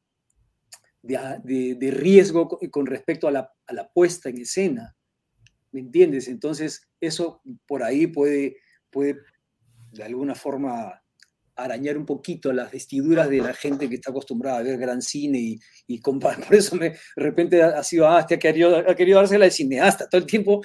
[1.03, 4.95] de, riesgo con respecto a la, puesta en escena.
[5.71, 6.27] ¿Me entiendes?
[6.27, 8.57] Entonces, eso por ahí puede,
[8.89, 9.17] puede
[9.91, 11.01] de alguna forma
[11.55, 15.37] arañar un poquito las vestiduras de la gente que está acostumbrada a ver gran cine
[15.39, 19.19] y, y por eso me, de repente ha sido, ah, este ha querido, ha querido
[19.19, 20.63] dársela de cineasta todo el tiempo.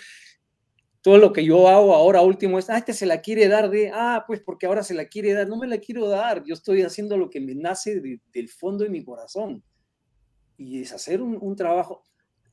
[1.00, 3.90] Todo lo que yo hago ahora último es, ah, este se la quiere dar de,
[3.94, 6.82] ah, pues porque ahora se la quiere dar, no me la quiero dar, yo estoy
[6.82, 9.62] haciendo lo que me nace del fondo de mi corazón
[10.58, 12.04] y es hacer un, trabajo,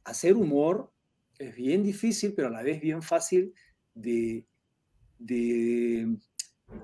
[0.03, 0.93] hacer humor
[1.38, 3.53] es bien difícil, pero a la vez bien fácil
[3.93, 4.45] de,
[5.20, 6.16] de,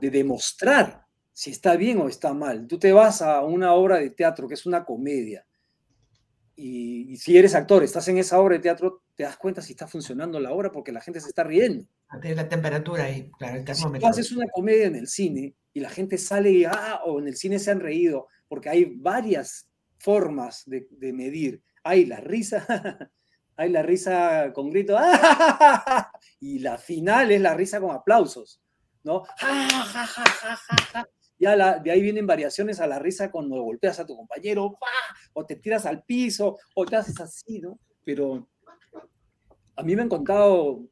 [0.02, 2.68] demostrar si está bien o está mal.
[2.68, 5.46] Tú te vas a una obra de teatro que es una comedia
[6.56, 9.88] y, si eres actor, estás en esa obra de teatro, te das cuenta si está
[9.88, 11.88] funcionando la obra porque la gente se está riendo.
[12.20, 13.64] Tienes la temperatura ahí, claro.
[13.74, 17.20] Si tú haces una comedia en el cine y la gente sale y, ah, o
[17.20, 19.71] en el cine se han reído, porque hay varias
[20.02, 21.62] formas de, medir.
[21.84, 22.66] Hay la risa,
[23.56, 24.98] hay la risa con grito,
[26.40, 28.62] y la final es la risa con aplausos,
[29.04, 29.24] ¿no?
[31.40, 34.78] Ya de ahí vienen variaciones a la risa cuando golpeas a tu compañero,
[35.34, 37.80] o te tiras al piso, o te haces así, ¿no?
[38.06, 38.48] Pero
[39.76, 40.84] a mí me han contado,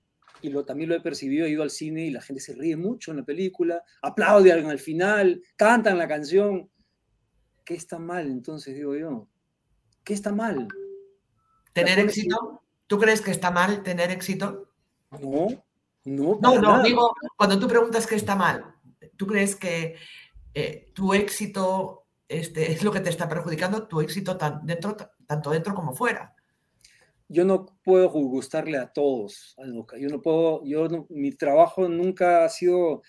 [0.42, 2.76] y lo, también lo he percibido, he ido al cine y la gente se ríe
[2.76, 6.72] mucho en la película, aplauden al final, cantan la canción,
[7.70, 9.28] ¿qué está mal entonces, digo yo?
[10.04, 10.68] ¿Qué está mal?
[11.72, 12.64] ¿Tener éxito?
[12.88, 14.72] ¿Tú crees que está mal tener éxito?
[15.12, 15.48] No,
[16.04, 16.40] no.
[16.42, 18.74] No, no, digo, cuando tú preguntas qué está mal,
[19.16, 19.98] ¿tú crees que
[20.56, 24.98] eh, tu éxito este, es lo que te está perjudicando tu éxito dentro,
[25.28, 26.34] tanto dentro como fuera.
[27.28, 29.56] Yo no puedo gustarle a todos,
[30.00, 33.04] Yo no puedo, yo mi trabajo nunca ha sido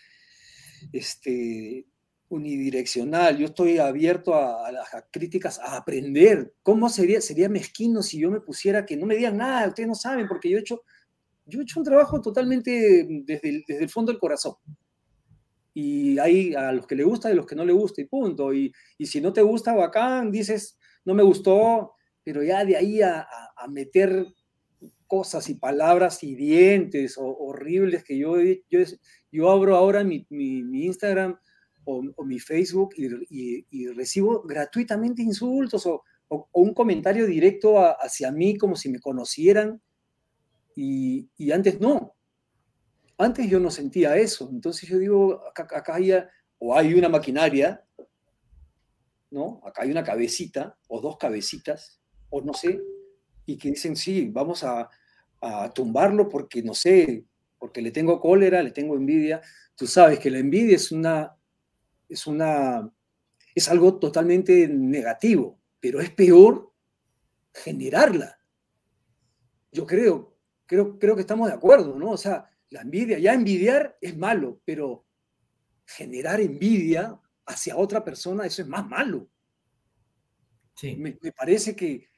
[0.92, 1.86] este,
[2.30, 3.36] unidireccional.
[3.36, 6.54] Yo estoy abierto a, las críticas, a aprender.
[6.62, 9.68] ¿Cómo sería, sería mezquino si yo me pusiera que no me digan nada?
[9.68, 10.82] Ustedes no saben, porque yo he hecho,
[11.44, 14.54] yo he hecho un trabajo totalmente desde el, desde el fondo del corazón.
[15.74, 18.04] Y hay a los que le gusta y a los que no le gusta, y
[18.04, 18.54] punto.
[18.54, 23.02] Y, y si no te gusta, bacán, dices, no me gustó, pero ya de ahí
[23.02, 23.26] a,
[23.56, 24.26] a, meter
[25.08, 28.80] cosas y palabras y dientes o, horribles que yo, yo,
[29.32, 31.36] yo abro ahora mi, mi, mi Instagram
[32.16, 38.56] o, mi Facebook y, y, recibo gratuitamente insultos o, o un comentario directo hacia mí
[38.56, 39.80] como si me conocieran
[40.76, 42.14] y, y, antes no.
[43.18, 44.48] Antes yo no sentía eso.
[44.50, 46.12] Entonces yo digo, acá, acá hay,
[46.58, 47.84] o hay una maquinaria,
[49.30, 49.60] ¿no?
[49.64, 52.80] Acá hay una cabecita o dos cabecitas, o no sé,
[53.44, 54.88] y que dicen, sí, vamos a,
[55.40, 57.24] a tumbarlo porque, no sé,
[57.58, 59.40] porque le tengo cólera, le tengo envidia.
[59.74, 61.36] Tú sabes que la envidia es una
[62.10, 62.92] es una,
[63.54, 66.72] es algo totalmente negativo, pero es peor
[67.54, 68.38] generarla.
[69.72, 70.36] Yo creo,
[70.66, 72.10] creo, creo que estamos de acuerdo, ¿no?
[72.10, 75.06] O sea, la envidia, ya envidiar es malo, pero
[75.86, 79.28] generar envidia hacia otra persona, eso es más malo.
[80.74, 80.96] Sí.
[80.96, 82.08] Me, parece que,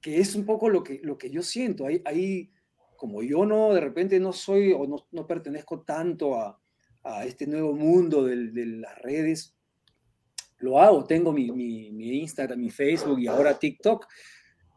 [0.00, 1.86] que, es un poco lo que, lo que yo siento.
[1.86, 2.52] Ahí, ahí,
[2.96, 6.60] como yo no, de repente no soy o no, no pertenezco tanto a,
[7.06, 9.56] a este nuevo mundo de, de las redes,
[10.58, 14.06] lo hago, tengo mi, mi, mi, Instagram, mi Facebook y ahora TikTok.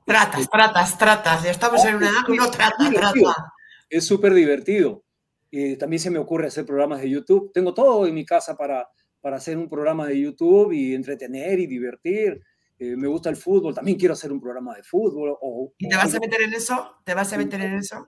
[0.05, 3.53] Tratas, este, tratas, tratas, ya estamos en una edad que uno trata, trata.
[3.89, 5.03] Es súper divertido.
[5.49, 7.51] y también se me ocurre hacer programas de YouTube.
[7.53, 8.87] Tengo todo en mi casa para,
[9.21, 12.41] para hacer un programa de YouTube y entretener y divertir.
[12.77, 15.35] Eh, me gusta el fútbol, también quiero hacer un programa de fútbol.
[15.41, 16.97] O, ¿Y te vas a meter en eso?
[17.03, 18.07] ¿Te vas a meter en eso?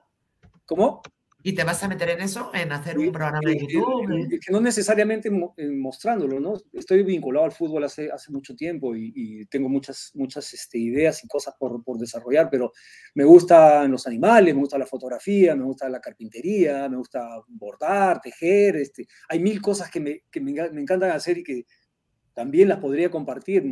[0.64, 1.02] ¿Cómo?
[1.44, 2.52] ¿Y te vas a meter en eso?
[2.54, 4.38] ¿En hacer un programa de YouTube?
[4.40, 6.54] Que no necesariamente mostrándolo, ¿no?
[6.72, 11.28] Estoy vinculado al fútbol hace, hace mucho tiempo y, tengo muchas, muchas este, ideas y
[11.28, 12.72] cosas por, por, desarrollar, pero
[13.14, 18.20] me gustan los animales, me gusta la fotografía, me gusta la carpintería, me gusta bordar,
[18.20, 21.66] tejer, este, hay mil cosas que me, que me, me encantan hacer y que
[22.34, 23.64] también las podría compartir.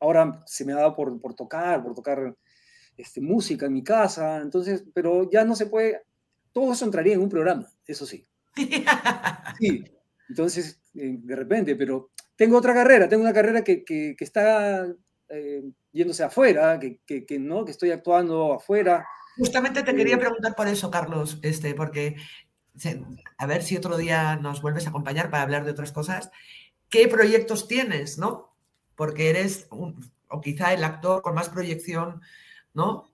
[0.00, 2.36] Ahora se me ha dado por, por tocar, por tocar
[2.96, 6.02] este, música en mi casa, entonces, pero ya no se puede
[6.52, 8.26] todo eso entraría en un programa, eso sí.
[9.58, 9.84] Sí,
[10.28, 14.86] entonces, eh, de repente, pero tengo otra carrera, tengo una carrera que, que, está
[15.28, 19.06] eh, yéndose afuera, que, que, no, que estoy actuando afuera.
[19.36, 22.16] Justamente te quería eh, preguntar por eso, Carlos, este, porque
[23.38, 26.30] a ver si otro día nos vuelves a acompañar para hablar de otras cosas.
[26.90, 28.54] ¿Qué proyectos tienes, no?
[28.94, 32.20] Porque eres, o quizá el actor con más proyección,
[32.74, 33.10] ¿no?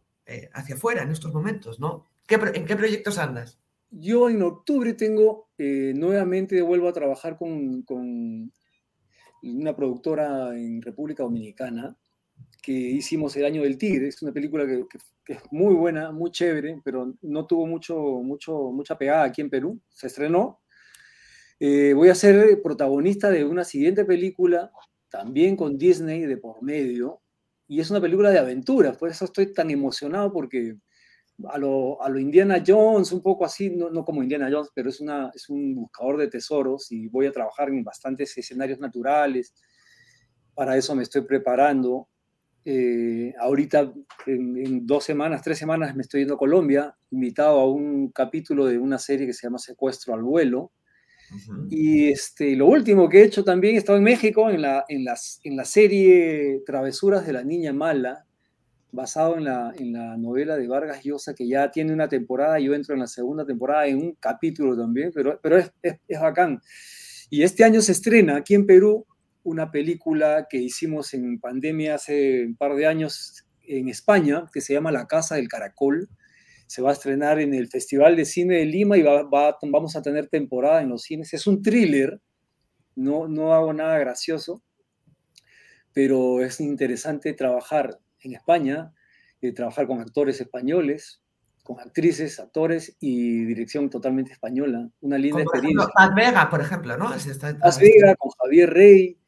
[0.55, 2.07] hacia afuera en estos momentos, ¿no?
[2.27, 3.61] ¿En qué proyectos andas?
[3.91, 8.53] Yo en octubre tengo, eh, nuevamente vuelvo a trabajar con, con,
[9.43, 11.95] una productora en República Dominicana
[12.62, 14.09] que hicimos El Año del Tigre.
[14.09, 14.87] Es una película que,
[15.27, 19.79] es muy buena, muy chévere, pero no tuvo mucho, mucho, mucha pegada aquí en Perú.
[19.91, 20.62] Se estrenó.
[21.61, 24.72] Eh, voy a ser protagonista de una siguiente película,
[25.11, 27.20] también con Disney de por medio,
[27.68, 28.97] y es una película de aventuras.
[28.97, 30.79] Por eso estoy tan emocionado porque
[31.49, 34.89] a lo, a lo, Indiana Jones, un poco así, no, no, como Indiana Jones, pero
[34.89, 39.55] es, una, es un buscador de tesoros y voy a trabajar en bastantes escenarios naturales.
[40.55, 42.09] Para eso me estoy preparando.
[42.64, 43.93] Eh, ahorita,
[44.26, 48.78] en, dos semanas, tres semanas, me estoy yendo a Colombia, invitado a un capítulo de
[48.78, 50.72] una serie que se llama Secuestro al vuelo.
[51.68, 55.05] Y este, lo último que he hecho también, he estado en México en la, en,
[55.05, 58.24] las, en la serie Travesuras de la Niña Mala,
[58.95, 62.75] basado en la, en la novela de Vargas Llosa, que ya tiene una temporada, yo
[62.75, 66.61] entro en la segunda temporada en un capítulo también, pero, pero es, es, es bacán.
[67.29, 69.07] Y este año se estrena aquí en Perú
[69.43, 74.73] una película que hicimos en pandemia hace un par de años en España, que se
[74.73, 76.09] llama La Casa del Caracol.
[76.67, 79.97] Se va a estrenar en el Festival de Cine de Lima y va, va, vamos
[79.97, 81.35] a tener temporada en los cines.
[81.35, 82.21] Es un thriller,
[82.97, 84.63] no, no hago nada gracioso,
[85.93, 88.93] pero es interesante trabajar en España,
[89.41, 91.22] eh, trabajar con actores españoles,
[91.62, 94.89] con actrices, actores y dirección totalmente española.
[95.01, 95.89] Una linda experiencia.
[95.95, 97.11] Paz Vega, por ejemplo, ¿no?
[97.61, 99.18] Paz Vega, con Javier Rey,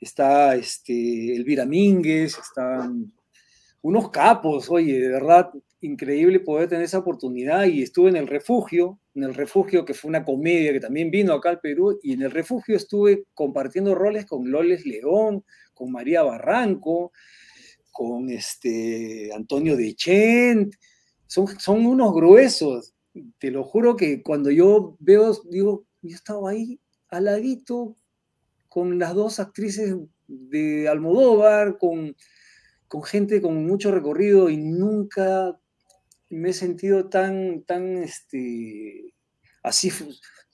[0.00, 3.12] está este, Elvira Mínguez, están
[3.82, 8.98] unos capos, oye, de verdad, increíble poder tener esa oportunidad y estuve en el refugio,
[9.14, 12.22] en el refugio que fue una comedia que también vino acá al Perú y en
[12.22, 15.44] el refugio estuve compartiendo roles con Loles León,
[15.74, 17.12] con María Barranco,
[17.90, 20.74] con este Antonio Dechent,
[21.26, 22.94] son, son unos gruesos.
[23.38, 27.96] Te lo juro que cuando yo veo, digo, yo estaba ahí al ladito
[28.68, 32.14] con las dos actrices de Almodóvar, con,
[32.86, 35.58] con gente con mucho recorrido y nunca
[36.30, 39.14] me he sentido tan, tan, este,
[39.62, 39.90] así,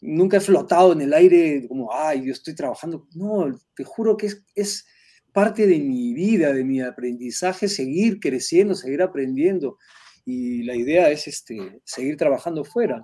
[0.01, 3.09] nunca he flotado en el aire como, ay, yo estoy trabajando.
[3.15, 4.87] No, te juro que es, es
[5.35, 9.79] parte de mi vida, de mi aprendizaje, seguir creciendo, seguir aprendiendo.
[10.25, 13.03] Y la idea es este, seguir trabajando fuera.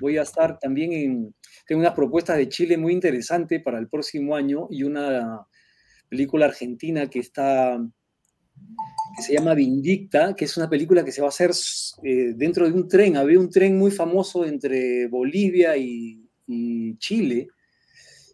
[0.00, 1.34] Voy a estar también en,
[1.66, 5.46] tengo unas propuestas de Chile muy interesantes para el próximo año y una
[6.08, 7.80] película argentina que está
[9.16, 11.50] que se llama Vindicta, que es una película que se va a hacer
[12.04, 13.16] eh, dentro de un tren.
[13.16, 16.26] Había un tren muy famoso entre Bolivia y,
[16.98, 17.46] Chile,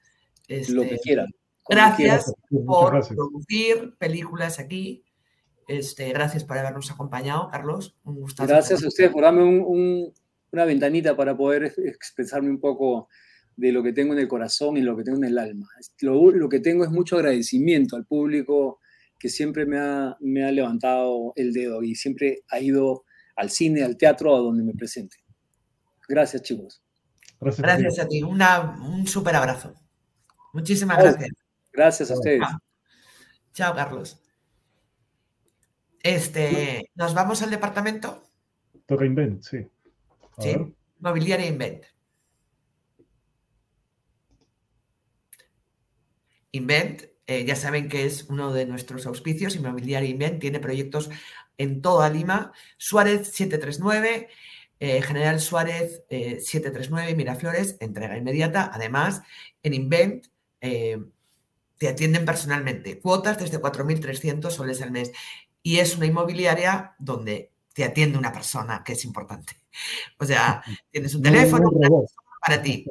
[0.48, 1.28] lo que este, quieran.
[1.68, 2.34] Gracias
[2.66, 5.04] por producir películas aquí.
[5.68, 7.98] Este, gracias por habernos acompañado, Carlos.
[8.06, 8.48] Un gustazo.
[8.48, 13.10] Gracias a ustedes por darme una ventanita para poder expresarme un poco
[13.56, 15.68] de lo que tengo en el corazón y lo que tengo en el alma.
[16.02, 18.80] Lo, lo que tengo es mucho agradecimiento al público
[19.20, 23.84] que siempre me ha, me ha levantado el dedo y siempre ha ido al cine,
[23.84, 25.18] al teatro, a donde me presente.
[26.08, 26.84] Gracias, chicos.
[27.40, 28.22] Gracias, a ti.
[28.22, 29.74] un súper abrazo.
[30.54, 31.30] Muchísimas gracias.
[31.72, 32.42] Gracias a ustedes.
[33.54, 33.74] Chao.
[33.76, 34.22] Carlos.
[36.02, 38.24] Este, ¿nos vamos al departamento?
[38.86, 39.66] Toca Invent, sí.
[40.38, 40.56] sí,
[41.00, 41.86] Mobiliaria Invent.
[46.54, 49.56] Invent, eh, ya saben que es uno de nuestros auspicios.
[49.56, 51.10] Inmobiliaria Invent tiene proyectos
[51.58, 52.54] en toda Lima.
[52.78, 54.30] Suárez 739,
[54.80, 58.72] eh, General Suárez 739, eh, Miraflores, entrega inmediata.
[58.74, 59.22] Además,
[59.64, 60.28] en Invent
[60.62, 61.00] eh,
[61.78, 63.00] te atienden personalmente.
[63.00, 65.12] Cuotas desde 4.300 soles al mes.
[65.62, 69.54] Y es una inmobiliaria donde te atiende una persona, que es importante.
[70.20, 71.72] O sea, tienes un teléfono
[72.42, 72.86] para ti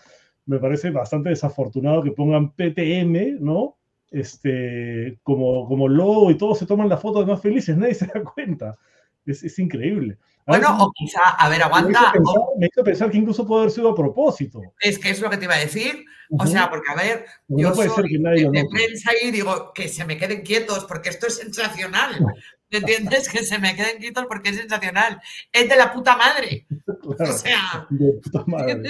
[0.45, 3.77] me parece bastante desafortunado que pongan PTM, ¿no?
[4.11, 8.05] Este, como, como logo y todos se toman la foto de más felices, nadie se
[8.05, 8.77] da cuenta.
[9.25, 10.19] Es, es increíble.
[10.47, 12.13] Bueno, o quizá, a ver, aguanta.
[12.57, 14.61] Me hizo, pensar, que incluso puede haber sido a propósito.
[14.79, 16.05] Es que es lo que te iba a decir.
[16.37, 20.41] O sea, porque a ver, yo soy de, prensa y digo que se me queden
[20.41, 22.25] quietos porque esto es sensacional.
[22.69, 23.27] ¿Me entiendes?
[23.27, 25.21] Que se me queden quietos porque es sensacional.
[25.51, 26.65] Es de la puta madre.
[27.03, 27.85] o sea.
[27.89, 28.81] De puta madre.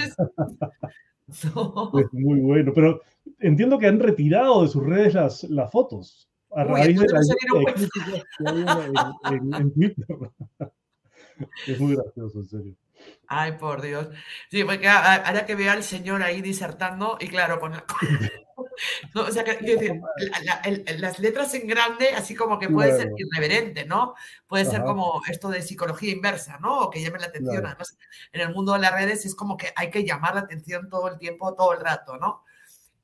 [1.28, 1.44] Es
[2.12, 3.00] muy bueno, pero
[3.40, 7.20] entiendo que han retirado de sus redes las, las fotos a raíz de la
[9.30, 10.06] en, en Twitter.
[11.66, 12.74] Es muy gracioso, en serio.
[13.26, 14.08] Ay, por Dios.
[14.50, 17.72] Sí, porque ahora que veo al señor ahí disertando, y claro, con
[19.14, 20.00] o sea, que, decir,
[20.98, 24.14] las letras en grande, así como que puede ser irreverente, ¿no?
[24.46, 26.80] Puede ser como esto de psicología inversa, ¿no?
[26.80, 27.64] O que llame la atención.
[28.32, 31.08] en el mundo de las redes es como que hay que llamar la atención todo
[31.08, 32.42] el tiempo, todo el rato, ¿no?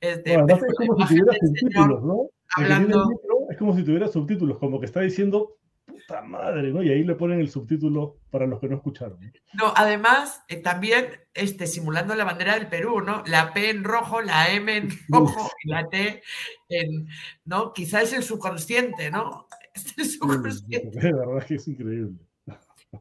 [0.00, 2.30] Este, es como si tuviera subtítulos, ¿no?
[2.54, 3.10] Hablando...
[3.50, 5.56] es como si tuviera subtítulos, como que está diciendo
[5.88, 6.82] puta madre, ¿no?
[6.82, 9.18] Y ahí le ponen el subtítulo para los que no escucharon.
[9.54, 13.22] No, además, eh, también este, simulando la bandera del Perú, ¿no?
[13.26, 16.22] La P en rojo, la M en rojo y la T
[16.68, 17.08] en,
[17.44, 17.72] ¿no?
[17.72, 19.46] Quizás es el subconsciente, ¿no?
[19.74, 20.98] Es el subconsciente.
[20.98, 22.18] de verdad que es increíble.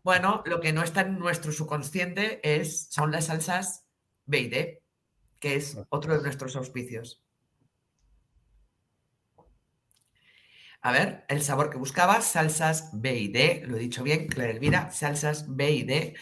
[0.03, 3.85] Bueno, lo que no está en nuestro subconsciente es, son las salsas
[4.25, 4.83] B y D,
[5.39, 7.23] que es otro de nuestros auspicios.
[10.87, 14.51] A ver, el sabor que buscaba, salsas B y D, lo he dicho bien, Clara
[14.51, 16.15] Elvira, salsas B y D,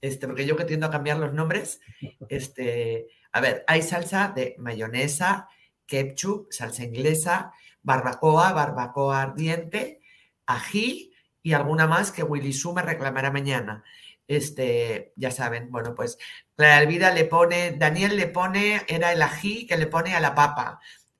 [0.00, 1.80] este, porque yo que tiendo a cambiar los nombres,
[2.28, 5.48] este, a ver, hay salsa de mayonesa,
[5.84, 10.00] ketchup, salsa inglesa, barbacoa, barbacoa ardiente,
[10.46, 11.12] ají
[11.42, 13.82] y alguna más que Willy Su me reclamará mañana.
[14.28, 16.18] Este, ya saben, bueno, pues
[16.54, 20.36] Clara Elvira le pone, Daniel le pone, era el ají que le pone a la
[20.36, 20.78] papa.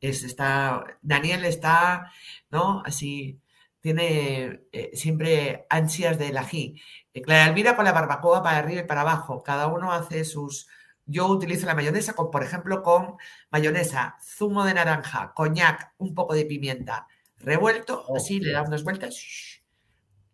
[0.09, 2.13] Es, está, Daniel está
[2.51, 2.83] ¿no?
[2.85, 3.41] Así
[3.81, 6.81] tiene eh, siempre ansias del ají.
[7.13, 9.43] Eh, Clara Elvira con la barbacoa para arriba y para abajo.
[9.43, 10.69] Cada uno hace sus...
[11.07, 13.17] Yo utilizo la mayonesa, con, por ejemplo, con
[13.51, 17.07] mayonesa, zumo de naranja, coñac, un poco de pimienta,
[17.41, 19.61] revuelto, oh, así le da unas vueltas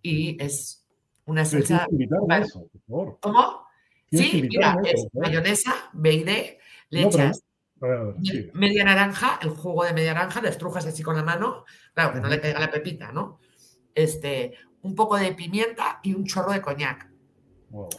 [0.00, 0.86] y es
[1.24, 1.88] una salsa.
[2.86, 3.66] ¿Cómo?
[4.12, 6.58] Sí, mira, es mayonesa, B
[6.90, 7.42] le echas
[8.52, 12.20] Media naranja, el jugo de media naranja, le estrujas así con la mano, claro, que
[12.20, 13.40] no le caiga la pepita, ¿no?
[13.94, 17.08] Este, un poco de pimienta y un chorro de coñac.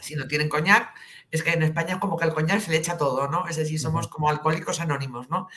[0.02, 0.94] Si no tienen coñac,
[1.32, 3.48] es que en España como que al coñac se le echa todo, ¿no?
[3.48, 5.48] Es decir, somos como alcohólicos anónimos, ¿no?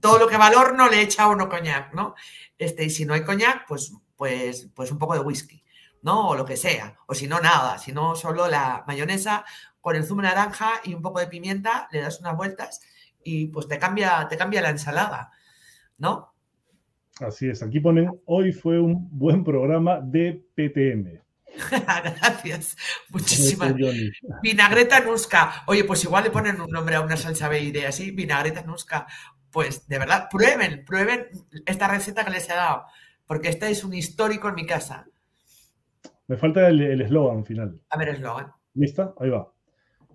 [0.00, 2.14] Todo lo que va al horno le echa uno coñac, ¿no?
[2.58, 5.64] Este, y si no hay coñac, pues, pues, pues un poco de whisky,
[6.02, 6.28] ¿no?
[6.28, 6.96] O lo que sea.
[7.06, 7.78] O si no, nada.
[7.78, 9.44] Si no, solo la mayonesa
[9.80, 12.80] con el zumo de naranja y un poco de pimienta, le das unas vueltas
[13.24, 15.32] y pues te cambia, te cambia la ensalada,
[15.98, 16.34] ¿no?
[17.20, 21.22] Así es, aquí ponen, hoy fue un buen programa de PTM.
[21.70, 22.76] Gracias,
[23.10, 23.74] muchísimas
[24.42, 25.62] Vinagreta Nusca.
[25.66, 29.06] Oye, pues igual le ponen un nombre a una salsa BID así, Vinagreta Nusca.
[29.50, 31.28] Pues de verdad, prueben, prueben
[31.64, 32.86] esta receta que les he dado,
[33.26, 35.06] porque este es un histórico en mi casa.
[36.26, 37.80] Me falta el eslogan final.
[37.90, 38.50] A ver, eslogan.
[38.74, 39.14] ¿Lista?
[39.20, 39.52] Ahí va.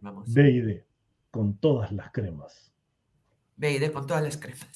[0.02, 0.30] Vamos.
[1.32, 2.69] Con todas las cremas.
[3.60, 4.68] BID con todas las cremas.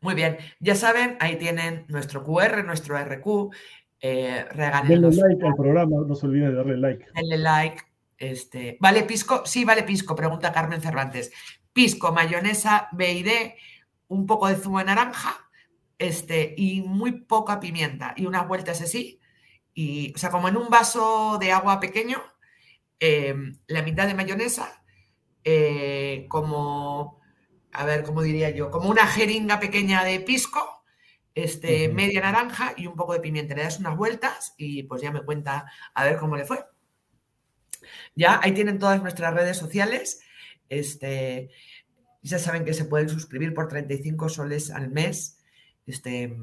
[0.00, 3.52] Muy bien, ya saben, ahí tienen nuestro QR, nuestro RQ.
[4.00, 4.44] Eh,
[4.86, 7.06] Denle like al programa, no se olviden de darle like.
[7.14, 7.82] Denle like.
[8.18, 9.42] Este, ¿Vale pisco?
[9.44, 11.32] Sí, vale pisco, pregunta Carmen Cervantes.
[11.72, 13.28] Pisco, mayonesa, BID,
[14.08, 15.36] un poco de zumo de naranja
[15.98, 19.20] este, y muy poca pimienta y unas vueltas así.
[19.74, 22.22] Y, o sea, como en un vaso de agua pequeño,
[23.00, 23.34] eh,
[23.66, 24.82] la mitad de mayonesa,
[25.44, 27.20] eh, como
[27.76, 28.70] a ver, ¿cómo diría yo?
[28.70, 30.84] Como una jeringa pequeña de pisco,
[31.34, 33.54] este, media naranja y un poco de pimienta.
[33.54, 36.64] Le das unas vueltas y pues ya me cuenta a ver cómo le fue.
[38.14, 40.20] Ya ahí tienen todas nuestras redes sociales.
[40.68, 41.50] Este,
[42.22, 45.38] ya saben que se pueden suscribir por 35 soles al mes
[45.86, 46.34] este,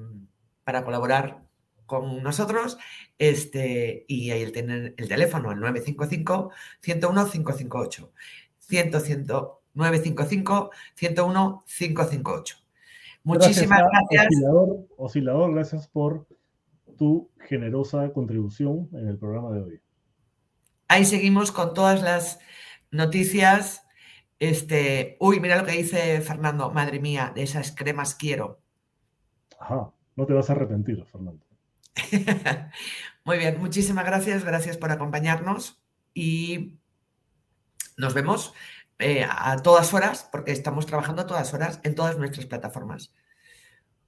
[0.64, 1.44] para colaborar
[1.88, 2.78] con nosotros.
[3.18, 6.52] Este, y ahí tienen el teléfono, el 955
[6.82, 8.14] 101 558.
[8.60, 9.28] 100, 100
[9.76, 12.56] 955-101-558.
[13.24, 14.28] Muchísimas gracias.
[14.28, 16.28] Oscilador, Oscilador, gracias por
[16.98, 19.80] tu generosa contribución en el programa de hoy.
[20.88, 22.40] Ahí seguimos con todas las
[22.92, 23.86] noticias.
[24.40, 28.60] Este, uy, mira lo que dice Fernando, madre mía, de esas cremas quiero.
[29.60, 31.46] Ajá, no te vas a arrepentir, Fernando.
[33.26, 35.82] Muy bien, muchísimas gracias, gracias por acompañarnos
[36.14, 36.78] y
[37.96, 38.54] nos vemos
[39.04, 43.14] eh, a todas horas, porque estamos trabajando a todas horas en todas nuestras plataformas.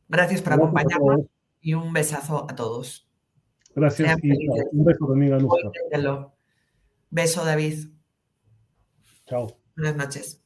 [0.08, 1.22] Gracias por acompañarnos
[1.62, 3.08] y un besazo a todos.
[3.76, 6.32] Gracias y un beso también a
[7.10, 7.90] Beso, David.
[9.26, 9.58] Chao.
[9.76, 10.42] Buenas noches.